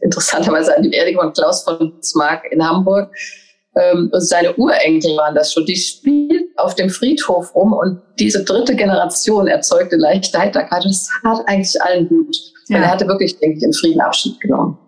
[0.00, 3.14] interessanterweise an die Beerdigung von Klaus von Bismarck in Hamburg.
[3.76, 5.66] Ähm, und seine Urenkel waren das schon.
[5.66, 10.84] Die spielt auf dem Friedhof rum und diese dritte Generation erzeugte leichte Heiterkeit.
[10.84, 12.36] Das hat eigentlich allen gut.
[12.68, 12.76] Ja.
[12.76, 14.78] Weil er hatte wirklich, denke ich, in Frieden Abschied genommen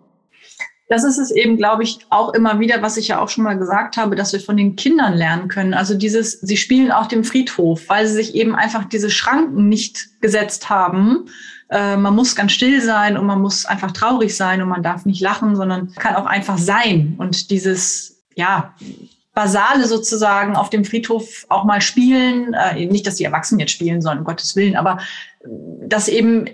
[0.87, 3.57] das ist es eben, glaube ich, auch immer wieder, was ich ja auch schon mal
[3.57, 5.73] gesagt habe, dass wir von den Kindern lernen können.
[5.73, 10.21] Also dieses, sie spielen auf dem Friedhof, weil sie sich eben einfach diese Schranken nicht
[10.21, 11.25] gesetzt haben.
[11.69, 15.05] Äh, man muss ganz still sein und man muss einfach traurig sein und man darf
[15.05, 17.15] nicht lachen, sondern kann auch einfach sein.
[17.17, 18.75] Und dieses, ja,
[19.35, 22.53] Basale sozusagen auf dem Friedhof auch mal spielen.
[22.53, 24.97] Äh, nicht, dass die Erwachsenen jetzt spielen sollen, um Gottes Willen, aber
[25.87, 26.45] dass eben,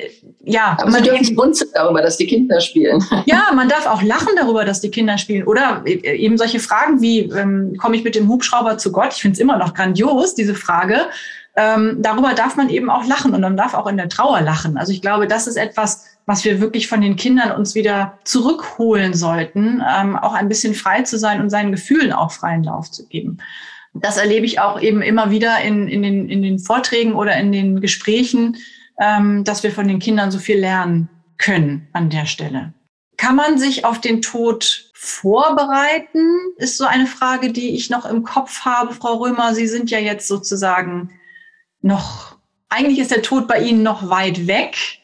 [0.44, 0.76] ja.
[0.82, 3.02] Aber man dürfen schmunzeln darüber, dass die Kinder spielen.
[3.26, 5.44] Ja, man darf auch lachen darüber, dass die Kinder spielen.
[5.46, 9.14] Oder eben solche Fragen wie, ähm, komme ich mit dem Hubschrauber zu Gott?
[9.14, 11.06] Ich finde es immer noch grandios, diese Frage.
[11.56, 14.78] Ähm, darüber darf man eben auch lachen und man darf auch in der Trauer lachen.
[14.78, 19.14] Also ich glaube, das ist etwas, was wir wirklich von den Kindern uns wieder zurückholen
[19.14, 23.08] sollten, ähm, auch ein bisschen frei zu sein und seinen Gefühlen auch freien Lauf zu
[23.08, 23.40] geben.
[23.94, 27.52] Das erlebe ich auch eben immer wieder in, in, den, in den Vorträgen oder in
[27.52, 28.58] den Gesprächen,
[29.00, 32.74] ähm, dass wir von den Kindern so viel lernen können an der Stelle.
[33.18, 36.26] Kann man sich auf den Tod vorbereiten?
[36.58, 38.94] Ist so eine Frage, die ich noch im Kopf habe.
[38.94, 41.12] Frau Römer, Sie sind ja jetzt sozusagen
[41.82, 42.38] noch,
[42.70, 45.01] eigentlich ist der Tod bei Ihnen noch weit weg,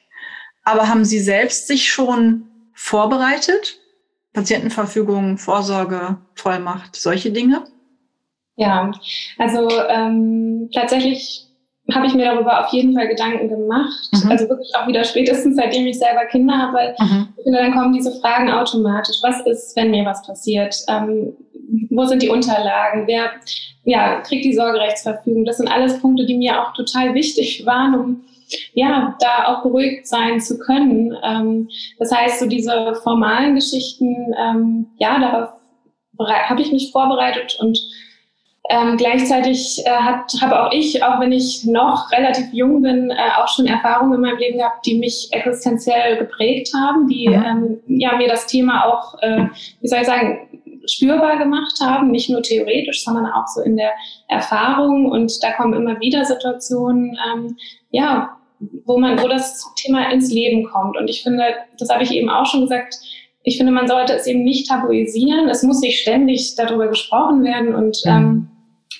[0.67, 3.79] aber haben Sie selbst sich schon vorbereitet?
[4.33, 7.63] Patientenverfügung, Vorsorge, Vollmacht, solche Dinge?
[8.57, 8.91] Ja,
[9.37, 11.45] also ähm, tatsächlich
[11.93, 14.09] habe ich mir darüber auf jeden Fall Gedanken gemacht.
[14.11, 14.29] Mhm.
[14.29, 16.95] Also wirklich auch wieder spätestens, seitdem ich selber Kinder habe.
[16.99, 17.29] Mhm.
[17.37, 19.17] Ich finde, dann kommen diese Fragen automatisch.
[19.21, 20.75] Was ist, wenn mir was passiert?
[20.89, 21.33] Ähm,
[21.91, 23.07] wo sind die Unterlagen?
[23.07, 23.31] Wer
[23.85, 25.45] ja, kriegt die Sorgerechtsverfügung?
[25.45, 28.25] Das sind alles Punkte, die mir auch total wichtig waren, um
[28.73, 31.15] ja, da auch beruhigt sein zu können.
[31.23, 35.49] Ähm, das heißt, so diese formalen Geschichten, ähm, ja, darauf
[36.19, 37.79] habe ich mich vorbereitet und
[38.69, 43.47] ähm, gleichzeitig äh, habe auch ich, auch wenn ich noch relativ jung bin, äh, auch
[43.47, 47.79] schon Erfahrungen in meinem Leben gehabt, die mich existenziell geprägt haben, die mhm.
[47.87, 49.45] ähm, ja mir das Thema auch, äh,
[49.79, 50.49] wie soll ich sagen,
[50.85, 53.91] spürbar gemacht haben, nicht nur theoretisch, sondern auch so in der
[54.27, 55.05] Erfahrung.
[55.11, 57.57] Und da kommen immer wieder Situationen, ähm,
[57.91, 58.36] ja,
[58.85, 60.97] wo man, wo das Thema ins Leben kommt.
[60.97, 61.43] Und ich finde,
[61.77, 62.95] das habe ich eben auch schon gesagt,
[63.43, 65.47] ich finde, man sollte es eben nicht tabuisieren.
[65.47, 68.11] Es muss nicht ständig darüber gesprochen werden und mhm.
[68.11, 68.47] ähm,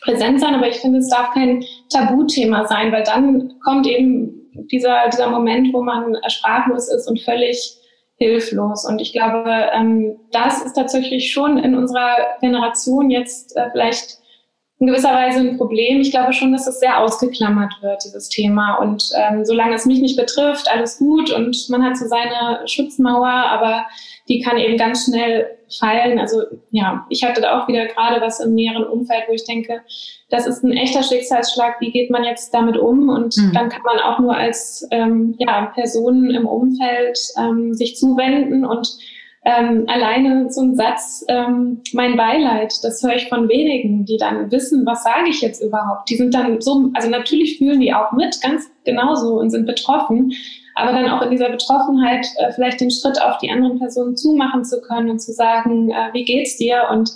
[0.02, 4.38] präsent sein, aber ich finde, es darf kein Tabuthema sein, weil dann kommt eben
[4.72, 7.78] dieser, dieser Moment, wo man sprachlos ist und völlig
[8.18, 8.86] hilflos.
[8.86, 14.18] Und ich glaube, ähm, das ist tatsächlich schon in unserer Generation jetzt äh, vielleicht
[14.80, 16.02] in gewisser Weise ein Problem.
[16.02, 18.76] Ich glaube schon, dass es sehr ausgeklammert wird, dieses Thema.
[18.76, 23.28] Und ähm, solange es mich nicht betrifft, alles gut und man hat so seine Schutzmauer,
[23.28, 23.88] aber
[24.30, 25.48] die kann eben ganz schnell
[25.80, 26.20] fallen.
[26.20, 29.82] Also ja, ich hatte da auch wieder gerade was im näheren Umfeld, wo ich denke,
[30.30, 31.82] das ist ein echter Schicksalsschlag.
[31.82, 33.10] Wie geht man jetzt damit um?
[33.10, 33.54] Und mhm.
[33.54, 38.88] dann kann man auch nur als ähm, ja, Person im Umfeld ähm, sich zuwenden und
[39.48, 44.52] ähm, alleine so ein Satz, ähm, mein Beileid, das höre ich von wenigen, die dann
[44.52, 46.10] wissen, was sage ich jetzt überhaupt.
[46.10, 50.34] Die sind dann so, also natürlich fühlen die auch mit, ganz genauso und sind betroffen,
[50.76, 54.66] aber dann auch in dieser Betroffenheit äh, vielleicht den Schritt auf die anderen Personen zumachen
[54.66, 56.90] zu können und zu sagen, äh, wie geht's dir?
[56.92, 57.10] Und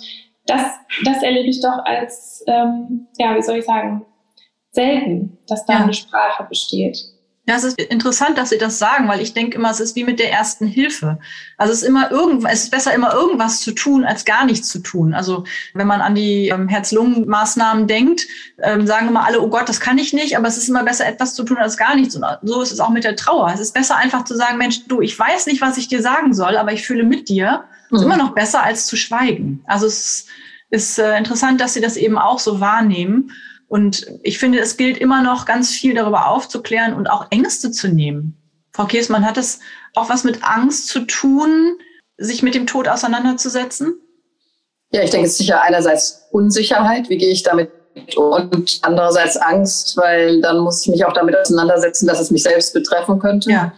[0.46, 0.62] das,
[1.04, 4.06] das erlebe ich doch als, ähm, ja, wie soll ich sagen,
[4.70, 5.78] selten, dass da ja.
[5.80, 6.96] eine Sprache besteht.
[7.44, 10.04] Ja, es ist interessant, dass Sie das sagen, weil ich denke immer, es ist wie
[10.04, 11.18] mit der ersten Hilfe.
[11.58, 14.68] Also es ist immer irgendwas, es ist besser immer irgendwas zu tun, als gar nichts
[14.68, 15.12] zu tun.
[15.12, 15.42] Also
[15.74, 18.28] wenn man an die ähm, Herz-Lungen-Maßnahmen denkt,
[18.62, 21.04] ähm, sagen immer alle, oh Gott, das kann ich nicht, aber es ist immer besser,
[21.04, 22.14] etwas zu tun als gar nichts.
[22.14, 23.50] Und so ist es auch mit der Trauer.
[23.52, 26.34] Es ist besser einfach zu sagen, Mensch, du, ich weiß nicht, was ich dir sagen
[26.34, 27.64] soll, aber ich fühle mit dir.
[27.90, 27.96] Mhm.
[27.96, 29.64] Ist immer noch besser, als zu schweigen.
[29.66, 30.26] Also es
[30.70, 33.32] ist äh, interessant, dass Sie das eben auch so wahrnehmen.
[33.72, 37.88] Und ich finde, es gilt immer noch ganz viel darüber aufzuklären und auch Ängste zu
[37.88, 38.36] nehmen.
[38.70, 39.60] Frau Kiesmann, hat es
[39.94, 41.78] auch was mit Angst zu tun,
[42.18, 43.94] sich mit dem Tod auseinanderzusetzen?
[44.90, 47.70] Ja, ich denke, es ist sicher einerseits Unsicherheit, wie gehe ich damit
[48.14, 52.74] und andererseits Angst, weil dann muss ich mich auch damit auseinandersetzen, dass es mich selbst
[52.74, 53.50] betreffen könnte.
[53.50, 53.72] Ja.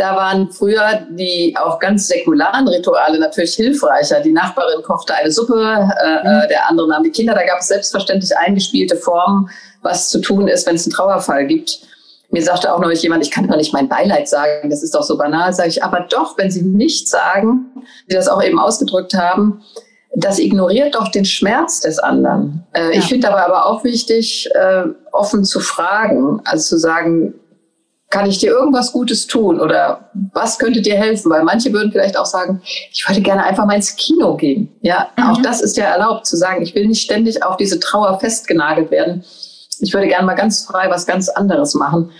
[0.00, 4.20] Da waren früher die auch ganz säkularen Rituale natürlich hilfreicher.
[4.20, 6.48] Die Nachbarin kochte eine Suppe, äh, mhm.
[6.48, 7.34] der andere nahm die Kinder.
[7.34, 9.50] Da gab es selbstverständlich eingespielte Formen,
[9.82, 11.80] was zu tun ist, wenn es einen Trauerfall gibt.
[12.30, 15.02] Mir sagte auch neulich jemand, ich kann doch nicht mein Beileid sagen, das ist doch
[15.02, 15.52] so banal.
[15.52, 17.66] Sage ich, aber doch, wenn Sie nicht sagen,
[18.06, 19.60] wie das auch eben ausgedrückt haben,
[20.14, 22.64] das ignoriert doch den Schmerz des anderen.
[22.72, 22.90] Äh, ja.
[22.92, 27.34] Ich finde aber, aber auch wichtig, äh, offen zu fragen, also zu sagen,
[28.10, 31.30] kann ich dir irgendwas Gutes tun oder was könnte dir helfen?
[31.30, 32.60] Weil manche würden vielleicht auch sagen,
[32.92, 34.68] ich würde gerne einfach mal ins Kino gehen.
[34.82, 35.24] Ja, mhm.
[35.24, 38.90] auch das ist ja erlaubt zu sagen, ich will nicht ständig auf diese Trauer festgenagelt
[38.90, 39.24] werden.
[39.78, 42.10] Ich würde gerne mal ganz frei was ganz anderes machen.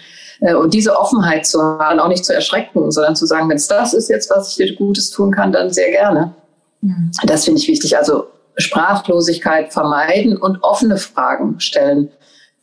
[0.41, 3.67] Äh, und diese Offenheit zu haben, auch nicht zu erschrecken, sondern zu sagen, wenn es
[3.67, 6.35] das ist jetzt, was ich dir Gutes tun kann, dann sehr gerne.
[6.83, 7.11] Mhm.
[7.25, 7.99] Das finde ich wichtig.
[7.99, 12.11] Also Sprachlosigkeit vermeiden und offene Fragen stellen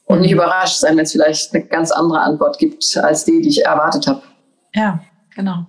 [0.08, 3.50] und nicht überrascht sein, wenn es vielleicht eine ganz andere Antwort gibt als die, die
[3.50, 4.24] ich erwartet habe.
[4.74, 5.00] Ja,
[5.36, 5.68] genau.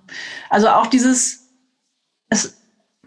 [0.49, 1.49] Also auch dieses,
[2.29, 2.57] es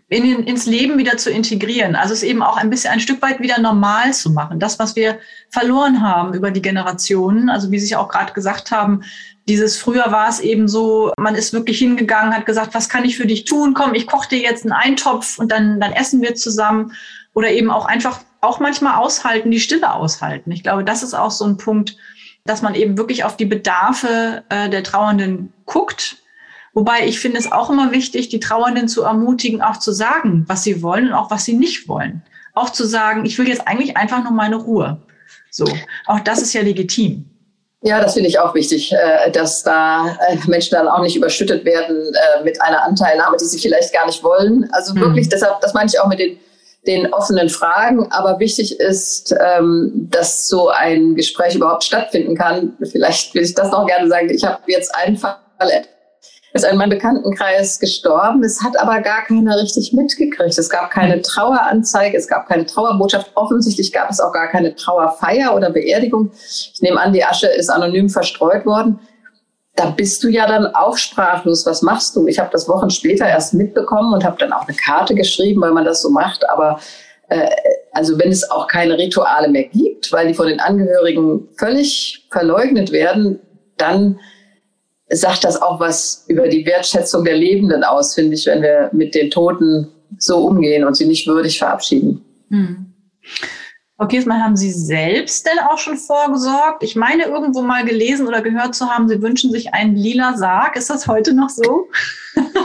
[0.09, 3.41] in, ins Leben wieder zu integrieren, also es eben auch ein bisschen ein Stück weit
[3.41, 4.61] wieder normal zu machen.
[4.61, 5.19] Das, was wir
[5.49, 9.03] verloren haben über die Generationen, also wie Sie sich auch gerade gesagt haben,
[9.49, 13.17] dieses früher war es eben so, man ist wirklich hingegangen, hat gesagt, was kann ich
[13.17, 13.73] für dich tun?
[13.73, 16.93] Komm, ich koche dir jetzt einen Eintopf und dann, dann essen wir zusammen.
[17.35, 20.51] Oder eben auch einfach auch manchmal aushalten, die Stille aushalten.
[20.53, 21.97] Ich glaube, das ist auch so ein Punkt,
[22.45, 26.17] dass man eben wirklich auf die Bedarfe äh, der Trauernden guckt.
[26.75, 30.65] Wobei ich finde es auch immer wichtig, die Trauernden zu ermutigen, auch zu sagen, was
[30.65, 32.23] sie wollen und auch was sie nicht wollen.
[32.55, 35.01] Auch zu sagen, ich will jetzt eigentlich einfach nur meine Ruhe.
[35.51, 35.67] So,
[36.07, 37.29] auch das ist ja legitim.
[37.83, 41.65] Ja, das finde ich auch wichtig, äh, dass da äh, Menschen dann auch nicht überschüttet
[41.65, 44.69] werden äh, mit einer Anteilnahme, die sie vielleicht gar nicht wollen.
[44.73, 45.31] Also wirklich, mhm.
[45.31, 46.39] deshalb, das meine ich auch mit den
[46.87, 48.11] den offenen Fragen.
[48.11, 52.77] Aber wichtig ist, ähm, dass so ein Gespräch überhaupt stattfinden kann.
[52.91, 54.31] Vielleicht will ich das noch gerne sagen.
[54.31, 55.37] Ich habe jetzt einen Fall
[56.55, 58.43] ist in meinem Bekanntenkreis gestorben.
[58.45, 60.59] Es hat aber gar keiner richtig mitgekriegt.
[60.59, 63.31] Es gab keine Traueranzeige, es gab keine Trauerbotschaft.
[63.35, 66.31] Offensichtlich gab es auch gar keine Trauerfeier oder Beerdigung.
[66.35, 69.01] Ich nehme an, die Asche ist anonym verstreut worden
[69.75, 71.65] da bist du ja dann auch sprachlos.
[71.67, 72.27] Was machst du?
[72.27, 75.73] Ich habe das Wochen später erst mitbekommen und habe dann auch eine Karte geschrieben, weil
[75.73, 76.49] man das so macht.
[76.51, 76.79] Aber
[77.29, 77.49] äh,
[77.93, 82.93] also wenn es auch keine Rituale mehr gibt, weil die von den Angehörigen völlig verleugnet
[82.93, 83.41] werden,
[83.79, 84.19] dann
[85.09, 89.15] sagt das auch was über die Wertschätzung der Lebenden aus, finde ich, wenn wir mit
[89.15, 92.25] den Toten so umgehen und sie nicht würdig verabschieden.
[92.51, 92.93] Hm.
[94.03, 96.83] Okay, jetzt mal haben Sie selbst denn auch schon vorgesorgt?
[96.83, 100.75] Ich meine, irgendwo mal gelesen oder gehört zu haben, Sie wünschen sich einen lila Sarg.
[100.75, 101.87] Ist das heute noch so?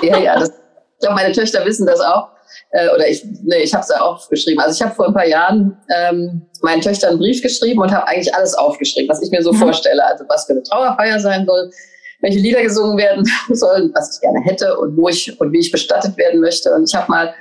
[0.01, 2.29] Ja, ja, das, ich glaube, meine Töchter wissen das auch.
[2.71, 4.59] äh, oder ich, nee, ich habe es ja aufgeschrieben.
[4.63, 8.07] Also ich habe vor ein paar Jahren ähm, meinen Töchtern einen Brief geschrieben und habe
[8.07, 9.57] eigentlich alles aufgeschrieben, was ich mir so mhm.
[9.57, 10.03] vorstelle.
[10.03, 11.69] Also was für eine Trauerfeier sein soll,
[12.21, 15.71] welche Lieder gesungen werden sollen, was ich gerne hätte und wo ich und wie ich
[15.71, 16.73] bestattet werden möchte.
[16.73, 17.31] Und ich habe mal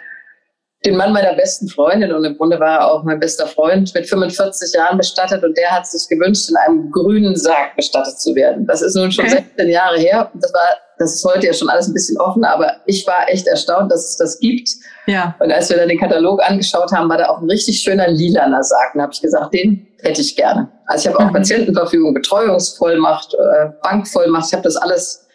[0.87, 4.09] den Mann meiner besten Freundin und im Grunde war er auch mein bester Freund mit
[4.09, 8.67] 45 Jahren bestattet und der hat sich gewünscht, in einem grünen Sarg bestattet zu werden.
[8.67, 9.45] Das ist nun schon okay.
[9.57, 10.31] 16 Jahre her.
[10.35, 10.63] Das war,
[10.99, 14.11] das ist heute ja schon alles ein bisschen offener, aber ich war echt erstaunt, dass
[14.11, 14.71] es das gibt.
[15.07, 15.35] Ja.
[15.41, 18.63] Und als wir dann den Katalog angeschaut haben, war da auch ein richtig schöner lilaner
[18.63, 18.95] Sarg.
[18.95, 20.71] Und habe ich gesagt, den hätte ich gerne.
[20.87, 21.35] Also ich habe auch mhm.
[21.35, 24.47] Patientenverfügung, Betreuungsvollmacht, äh, Bankvollmacht.
[24.47, 25.27] Ich habe das alles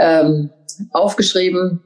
[0.00, 0.50] ähm,
[0.92, 1.82] aufgeschrieben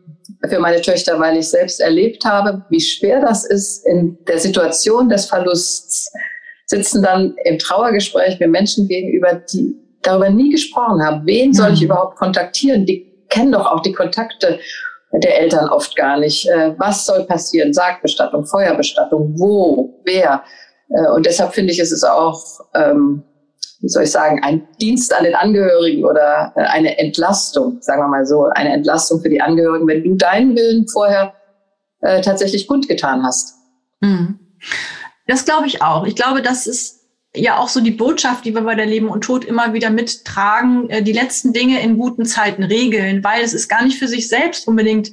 [0.49, 5.09] für meine Töchter, weil ich selbst erlebt habe, wie schwer das ist, in der Situation
[5.09, 6.12] des Verlusts
[6.66, 11.26] sitzen dann im Trauergespräch mit Menschen gegenüber, die darüber nie gesprochen haben.
[11.26, 11.86] Wen soll ich mhm.
[11.86, 12.86] überhaupt kontaktieren?
[12.86, 14.59] Die kennen doch auch die Kontakte
[15.12, 16.49] der Eltern oft gar nicht.
[16.49, 17.72] Äh, was soll passieren?
[17.72, 20.43] Sargbestattung, Feuerbestattung, wo, wer?
[20.88, 22.43] Äh, und deshalb finde ich, ist es auch
[22.74, 23.22] ähm,
[23.83, 28.09] wie soll ich sagen, ein Dienst an den Angehörigen oder äh, eine Entlastung, sagen wir
[28.09, 31.35] mal so, eine Entlastung für die Angehörigen, wenn du deinen Willen vorher
[32.01, 33.57] äh, tatsächlich kundgetan hast.
[34.03, 34.39] Hm.
[35.26, 36.07] Das glaube ich auch.
[36.07, 37.01] Ich glaube, das ist
[37.35, 40.89] ja auch so die Botschaft, die wir bei der Leben und Tod immer wieder mittragen,
[40.89, 44.28] äh, die letzten Dinge in guten Zeiten regeln, weil es ist gar nicht für sich
[44.28, 45.11] selbst unbedingt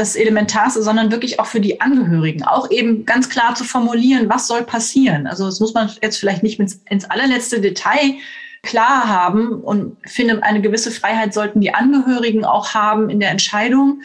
[0.00, 2.42] das Elementarste, sondern wirklich auch für die Angehörigen.
[2.42, 5.26] Auch eben ganz klar zu formulieren, was soll passieren.
[5.26, 8.14] Also das muss man jetzt vielleicht nicht ins allerletzte Detail
[8.62, 14.02] klar haben und finde, eine gewisse Freiheit sollten die Angehörigen auch haben in der Entscheidung.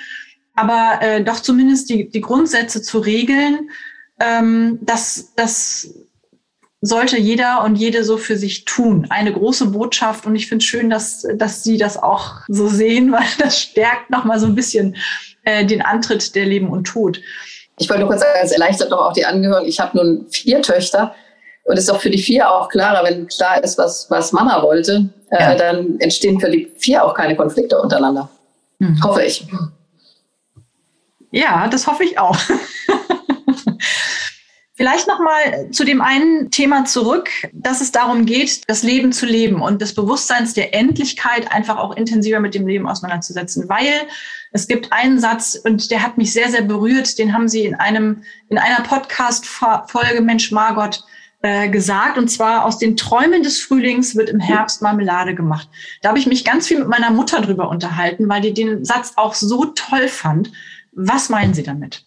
[0.54, 3.70] Aber äh, doch zumindest die, die Grundsätze zu regeln,
[4.20, 5.94] ähm, das, das
[6.82, 9.08] sollte jeder und jede so für sich tun.
[9.10, 13.12] Eine große Botschaft und ich finde es schön, dass, dass Sie das auch so sehen,
[13.14, 14.96] weil das stärkt nochmal so ein bisschen
[15.46, 17.22] äh, den Antritt der Leben und Tod.
[17.78, 19.68] Ich wollte nur kurz sagen, es erleichtert doch auch die Angehörigen.
[19.68, 21.16] Ich habe nun vier Töchter
[21.66, 24.62] und es ist auch für die vier auch klarer, wenn klar ist, was, was Mama
[24.62, 25.56] wollte, äh, ja.
[25.56, 28.30] dann entstehen für die vier auch keine Konflikte untereinander.
[28.80, 29.04] Hm.
[29.04, 29.48] Hoffe ich.
[31.32, 32.38] Ja, das hoffe ich auch.
[34.78, 39.26] Vielleicht noch mal zu dem einen Thema zurück, dass es darum geht, das Leben zu
[39.26, 43.88] leben und des Bewusstseins der Endlichkeit einfach auch intensiver mit dem Leben auseinanderzusetzen, weil
[44.52, 47.76] es gibt einen Satz und der hat mich sehr sehr berührt, den haben Sie in
[47.76, 51.06] einem in einer Podcast Folge Mensch Margot
[51.42, 55.70] äh, gesagt und zwar aus den Träumen des Frühlings wird im Herbst Marmelade gemacht.
[56.02, 59.14] Da habe ich mich ganz viel mit meiner Mutter drüber unterhalten, weil die den Satz
[59.16, 60.52] auch so toll fand.
[60.92, 62.04] Was meinen Sie damit?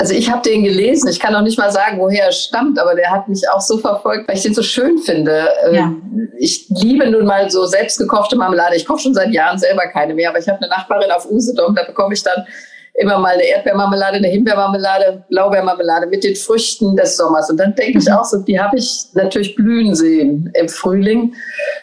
[0.00, 1.10] Also ich habe den gelesen.
[1.10, 3.76] Ich kann auch nicht mal sagen, woher er stammt, aber der hat mich auch so
[3.76, 5.46] verfolgt, weil ich den so schön finde.
[5.66, 5.92] Ähm, ja.
[6.38, 8.76] Ich liebe nun mal so selbstgekochte Marmelade.
[8.76, 11.74] Ich koche schon seit Jahren selber keine mehr, aber ich habe eine Nachbarin auf Usedom,
[11.74, 12.46] da bekomme ich dann
[12.94, 17.50] immer mal eine Erdbeermarmelade, eine Himbeermarmelade, Blaubeermarmelade mit den Früchten des Sommers.
[17.50, 18.14] Und dann denke ich mhm.
[18.14, 21.34] auch so, die habe ich natürlich blühen sehen im Frühling.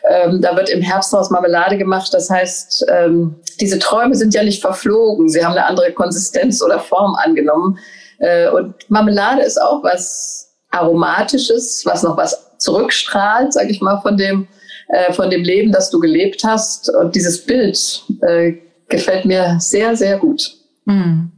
[0.09, 2.11] Ähm, da wird im Herbst aus Marmelade gemacht.
[2.15, 5.30] Das heißt, ähm, diese Träume sind ja nicht verflogen.
[5.30, 7.78] Sie haben eine andere Konsistenz oder Form angenommen.
[8.20, 14.18] Äh, und Marmelade ist auch was Aromatisches, was noch was zurückstrahlt, sage ich mal, von
[14.18, 14.47] dem,
[14.89, 16.89] äh, von dem Leben, das du gelebt hast.
[16.89, 18.53] Und dieses Bild äh,
[18.89, 20.57] gefällt mir sehr, sehr gut.
[20.86, 21.32] Hm.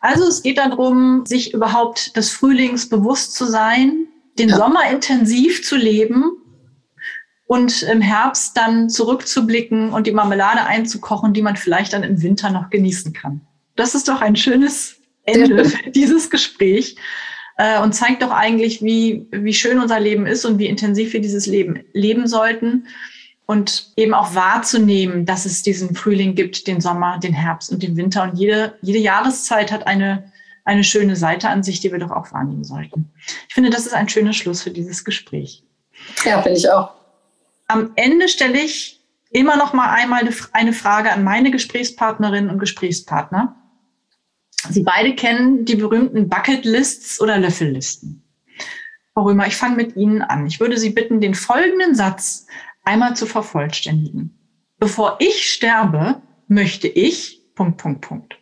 [0.00, 4.06] Also es geht darum, sich überhaupt des Frühlings bewusst zu sein,
[4.38, 4.56] den ja.
[4.56, 6.24] Sommer intensiv zu leben
[7.46, 12.50] und im Herbst dann zurückzublicken und die Marmelade einzukochen, die man vielleicht dann im Winter
[12.50, 13.42] noch genießen kann.
[13.76, 14.99] Das ist doch ein schönes
[15.32, 16.96] Ende dieses Gespräch
[17.56, 21.20] äh, und zeigt doch eigentlich, wie, wie schön unser Leben ist und wie intensiv wir
[21.20, 22.86] dieses Leben leben sollten
[23.50, 27.96] und eben auch wahrzunehmen, dass es diesen Frühling gibt, den Sommer, den Herbst und den
[27.96, 30.32] Winter und jede, jede Jahreszeit hat eine,
[30.64, 33.10] eine schöne Seite an sich, die wir doch auch wahrnehmen sollten.
[33.48, 35.64] Ich finde, das ist ein schöner Schluss für dieses Gespräch.
[36.24, 36.92] Ja, finde ich auch.
[37.66, 39.00] Am Ende stelle ich
[39.30, 43.56] immer noch mal einmal eine Frage an meine Gesprächspartnerinnen und Gesprächspartner.
[44.68, 48.22] Sie beide kennen die berühmten Bucketlists oder Löffellisten.
[49.14, 50.46] Frau Römer, ich fange mit Ihnen an.
[50.46, 52.46] Ich würde Sie bitten, den folgenden Satz
[52.84, 54.38] einmal zu vervollständigen.
[54.78, 58.36] Bevor ich sterbe, möchte ich Punkt, Punkt, Punkt.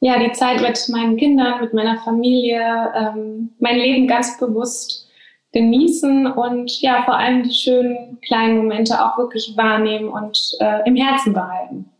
[0.00, 5.08] Ja, die Zeit mit meinen Kindern, mit meiner Familie, ähm, mein Leben ganz bewusst
[5.52, 10.96] genießen und ja, vor allem die schönen kleinen Momente auch wirklich wahrnehmen und äh, im
[10.96, 11.90] Herzen behalten.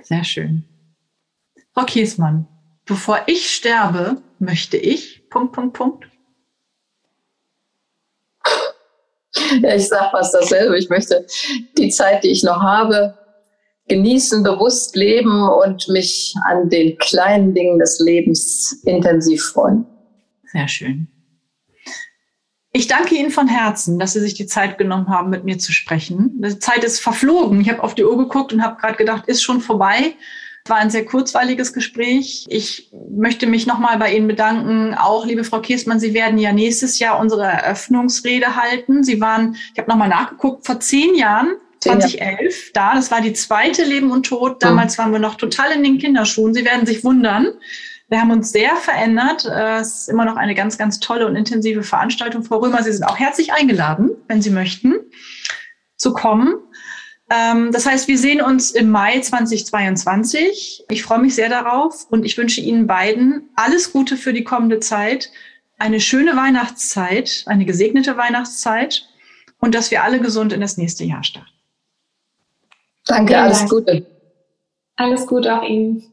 [0.00, 0.64] Sehr schön.
[1.74, 2.46] Frau Kiesmann,
[2.84, 6.06] bevor ich sterbe, möchte ich, Punkt, Punkt, Punkt.
[9.62, 10.78] Ja, ich sage fast dasselbe.
[10.78, 11.26] Ich möchte
[11.78, 13.16] die Zeit, die ich noch habe,
[13.88, 19.86] genießen, bewusst leben und mich an den kleinen Dingen des Lebens intensiv freuen.
[20.52, 21.08] Sehr schön.
[22.74, 25.72] Ich danke Ihnen von Herzen, dass Sie sich die Zeit genommen haben, mit mir zu
[25.72, 26.40] sprechen.
[26.42, 27.60] Die Zeit ist verflogen.
[27.60, 30.14] Ich habe auf die Uhr geguckt und habe gerade gedacht, ist schon vorbei.
[30.64, 32.46] Es war ein sehr kurzweiliges Gespräch.
[32.48, 34.94] Ich möchte mich nochmal bei Ihnen bedanken.
[34.94, 39.02] Auch, liebe Frau Kiesmann, Sie werden ja nächstes Jahr unsere Eröffnungsrede halten.
[39.02, 42.94] Sie waren, ich habe nochmal nachgeguckt, vor zehn Jahren 2011 da.
[42.94, 44.62] Das war die zweite Leben und Tod.
[44.62, 46.54] Damals waren wir noch total in den Kinderschuhen.
[46.54, 47.48] Sie werden sich wundern.
[48.08, 49.44] Wir haben uns sehr verändert.
[49.46, 52.44] Es ist immer noch eine ganz, ganz tolle und intensive Veranstaltung.
[52.44, 54.94] Frau Römer, Sie sind auch herzlich eingeladen, wenn Sie möchten,
[55.96, 56.54] zu kommen.
[57.32, 60.84] Ähm, das heißt, wir sehen uns im Mai 2022.
[60.90, 64.80] Ich freue mich sehr darauf und ich wünsche Ihnen beiden alles Gute für die kommende
[64.80, 65.30] Zeit,
[65.78, 69.08] eine schöne Weihnachtszeit, eine gesegnete Weihnachtszeit
[69.58, 71.48] und dass wir alle gesund in das nächste Jahr starten.
[73.06, 74.06] Danke, alles Gute.
[74.96, 76.04] Alles Gute auch Ihnen.